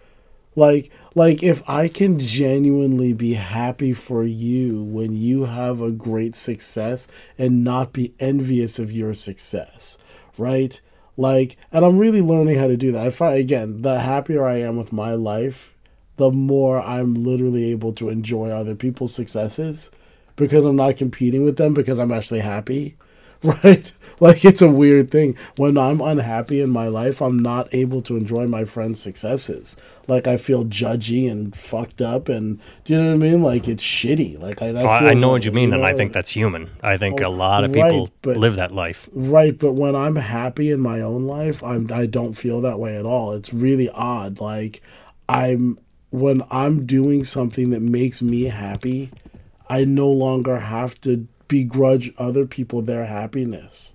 [0.57, 6.35] like like if I can genuinely be happy for you when you have a great
[6.35, 7.07] success
[7.39, 9.97] and not be envious of your success,
[10.37, 10.81] right?
[11.17, 13.07] Like and I'm really learning how to do that.
[13.07, 15.73] I find again, the happier I am with my life,
[16.17, 19.91] the more I'm literally able to enjoy other people's successes
[20.37, 22.97] because I'm not competing with them because I'm actually happy
[23.43, 23.93] right?
[24.31, 25.35] Like it's a weird thing.
[25.57, 29.79] When I'm unhappy in my life, I'm not able to enjoy my friends' successes.
[30.09, 33.43] Like I feel judgy and fucked up, and do you know what I mean?
[33.43, 34.39] Like it's shitty.
[34.39, 36.69] Like I, I, I, know like, what you mean, and I think that's human.
[36.83, 39.09] I think a Oh, lot of right, people but- live that life.
[39.13, 42.99] Right, but when I'm happy in my own life, I'm I don't feel that way
[42.99, 43.33] at all.
[43.33, 44.39] It's really odd.
[44.39, 44.83] Like
[45.31, 45.79] I'm
[46.11, 49.13] when I'm doing something that makes me happy,
[49.69, 53.95] I no longer have to begrudge other people their happiness.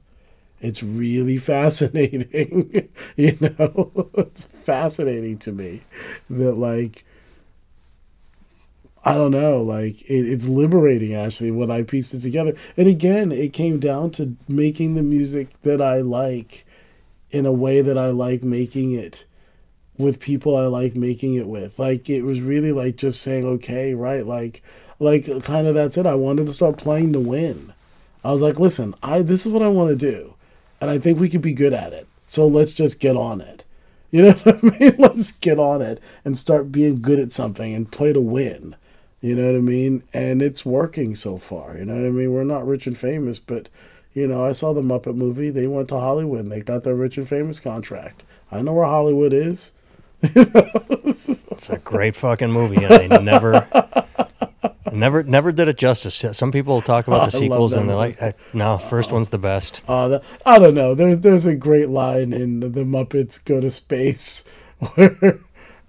[0.65, 4.09] It's really fascinating, you know.
[4.15, 5.83] It's fascinating to me
[6.29, 7.05] that like
[9.03, 12.55] I don't know, like it, it's liberating actually when I pieced it together.
[12.75, 16.65] And again, it came down to making the music that I like
[17.29, 19.25] in a way that I like making it
[19.97, 21.77] with people I like making it with.
[21.79, 24.63] Like it was really like just saying, okay, right, like
[24.99, 26.05] like kind of that's it.
[26.05, 27.73] I wanted to start playing to win.
[28.23, 30.34] I was like, listen, I this is what I want to do,
[30.79, 32.07] and I think we could be good at it.
[32.27, 33.63] So let's just get on it.
[34.11, 34.95] You know what I mean?
[34.99, 38.77] Let's get on it and start being good at something and play to win.
[39.19, 40.03] You know what I mean?
[40.13, 41.77] And it's working so far.
[41.77, 42.31] You know what I mean?
[42.31, 43.67] We're not rich and famous, but
[44.13, 45.49] you know, I saw the Muppet movie.
[45.49, 48.23] They went to Hollywood and they got their rich and famous contract.
[48.51, 49.73] I know where Hollywood is.
[50.21, 53.67] it's a great fucking movie, and I never,
[54.95, 56.23] never, never did it justice.
[56.37, 58.15] Some people talk about the sequels, and they're movie.
[58.19, 60.95] like, eh, "No, first one's the best." Uh, the, I don't know.
[60.95, 64.43] There's there's a great line in the Muppets Go to Space
[64.95, 65.39] where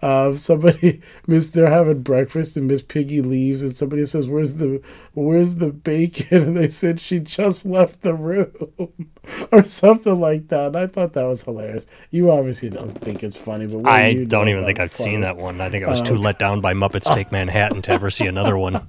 [0.03, 4.82] uh, somebody miss they're having breakfast and Miss Piggy leaves and somebody says, "Where's the
[5.14, 9.09] Where's the bacon?" And they said she just left the room
[9.53, 10.68] or something like that.
[10.68, 11.86] And I thought that was hilarious.
[12.11, 15.12] You obviously don't think it's funny, but do I you don't even think I've funny?
[15.12, 15.61] seen that one.
[15.61, 16.22] I think I was too okay.
[16.22, 18.88] let down by Muppets Take Manhattan to ever see another one.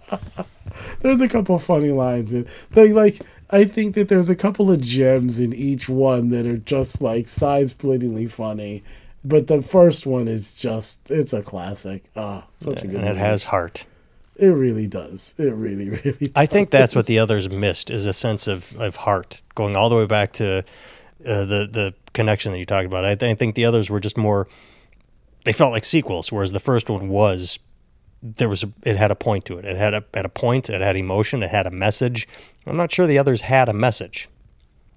[1.02, 4.82] there's a couple funny lines in they like I think that there's a couple of
[4.82, 8.84] gems in each one that are just like side splittingly funny.
[9.24, 12.06] But the first one is just it's a classic.
[12.16, 13.20] Ah, such a good and it movie.
[13.20, 13.86] has heart.
[14.36, 15.34] it really does.
[15.38, 16.32] It really, really does.
[16.36, 19.90] I think that's what the others missed is a sense of, of heart, going all
[19.90, 23.04] the way back to uh, the the connection that you talked about.
[23.06, 24.48] I, th- I think the others were just more.
[25.46, 27.60] They felt like sequels, whereas the first one was
[28.22, 29.66] there was a, it had a point to it.
[29.66, 30.70] It had a had a point.
[30.70, 31.44] It had emotion.
[31.44, 32.28] It had a message.
[32.66, 34.30] I'm not sure the others had a message.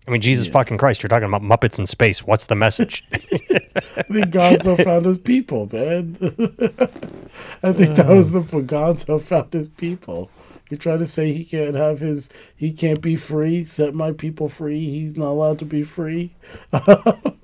[0.07, 1.03] I mean, Jesus fucking Christ!
[1.03, 2.27] You're talking about Muppets in space.
[2.27, 3.05] What's the message?
[3.13, 6.17] I think Gonzo found his people, man.
[7.63, 10.31] I think that was the Gonzo found his people.
[10.71, 13.65] You're trying to say he can't have his, he can't be free.
[13.65, 14.89] Set my people free.
[14.89, 16.35] He's not allowed to be free.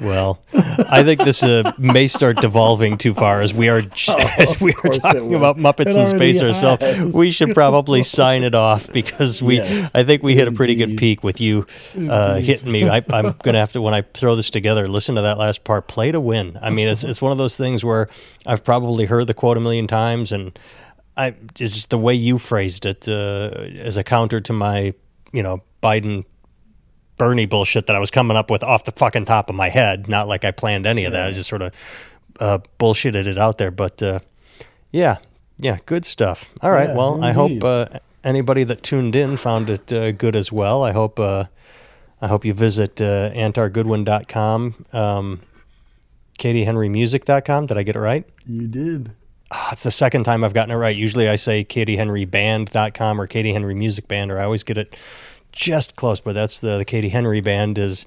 [0.00, 3.78] Well, I think this uh, may start devolving too far as we are
[4.38, 7.14] as we are Oh, talking about Muppets in space already ourselves.
[7.14, 10.74] We should probably sign it off because we Yes, I think we hit a pretty
[10.74, 11.66] good peak with you
[11.96, 12.88] uh, hitting me.
[12.88, 15.88] I, I'm gonna have to when I throw this together, listen to that last part.
[15.88, 16.58] Play to win.
[16.60, 18.08] I mean, it's it's one of those things where
[18.44, 20.58] I've probably heard the quote a million times, and
[21.16, 24.92] I it's just the way you phrased it uh, as a counter to my
[25.32, 26.24] you know Biden
[27.16, 30.08] Bernie bullshit that I was coming up with off the fucking top of my head.
[30.08, 31.28] Not like I planned any of that.
[31.28, 31.72] I just sort of
[32.40, 33.70] uh, bullshitted it out there.
[33.70, 34.20] But uh,
[34.90, 35.18] yeah,
[35.58, 36.50] yeah, good stuff.
[36.62, 36.90] All right.
[36.90, 37.86] Yeah, well, I hope uh,
[38.24, 40.82] anybody that tuned in found it uh, good as well.
[40.84, 41.44] I hope uh,
[42.20, 45.40] I hope you visit uh, antargoodwin.com, um,
[46.38, 47.66] katiehenrymusic.com.
[47.66, 48.24] Did I get it right?
[48.46, 49.12] You did.
[49.50, 50.96] Ah, it's the second time I've gotten it right.
[50.96, 54.96] Usually I say katiehenryband.com or Katie Henry Music Band, or I always get it
[55.56, 58.06] just close, but that's the, the Katie Henry Band is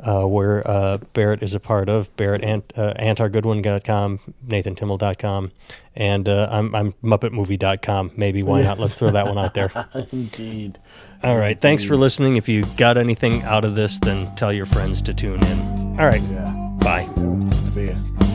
[0.00, 2.14] uh, where uh, Barrett is a part of.
[2.16, 5.52] Barrett, Ant, uh, AntarGoodwin.com, NathanTimmel.com,
[5.94, 8.12] and uh, I'm, I'm MuppetMovie.com.
[8.16, 8.78] Maybe, why not?
[8.78, 9.70] Let's throw that one out there.
[10.12, 10.78] Indeed.
[11.22, 11.58] All right.
[11.58, 12.36] Thanks for listening.
[12.36, 15.58] If you got anything out of this, then tell your friends to tune in.
[15.98, 16.22] All right.
[16.22, 16.52] Yeah.
[16.80, 17.08] Bye.
[17.70, 18.33] See ya.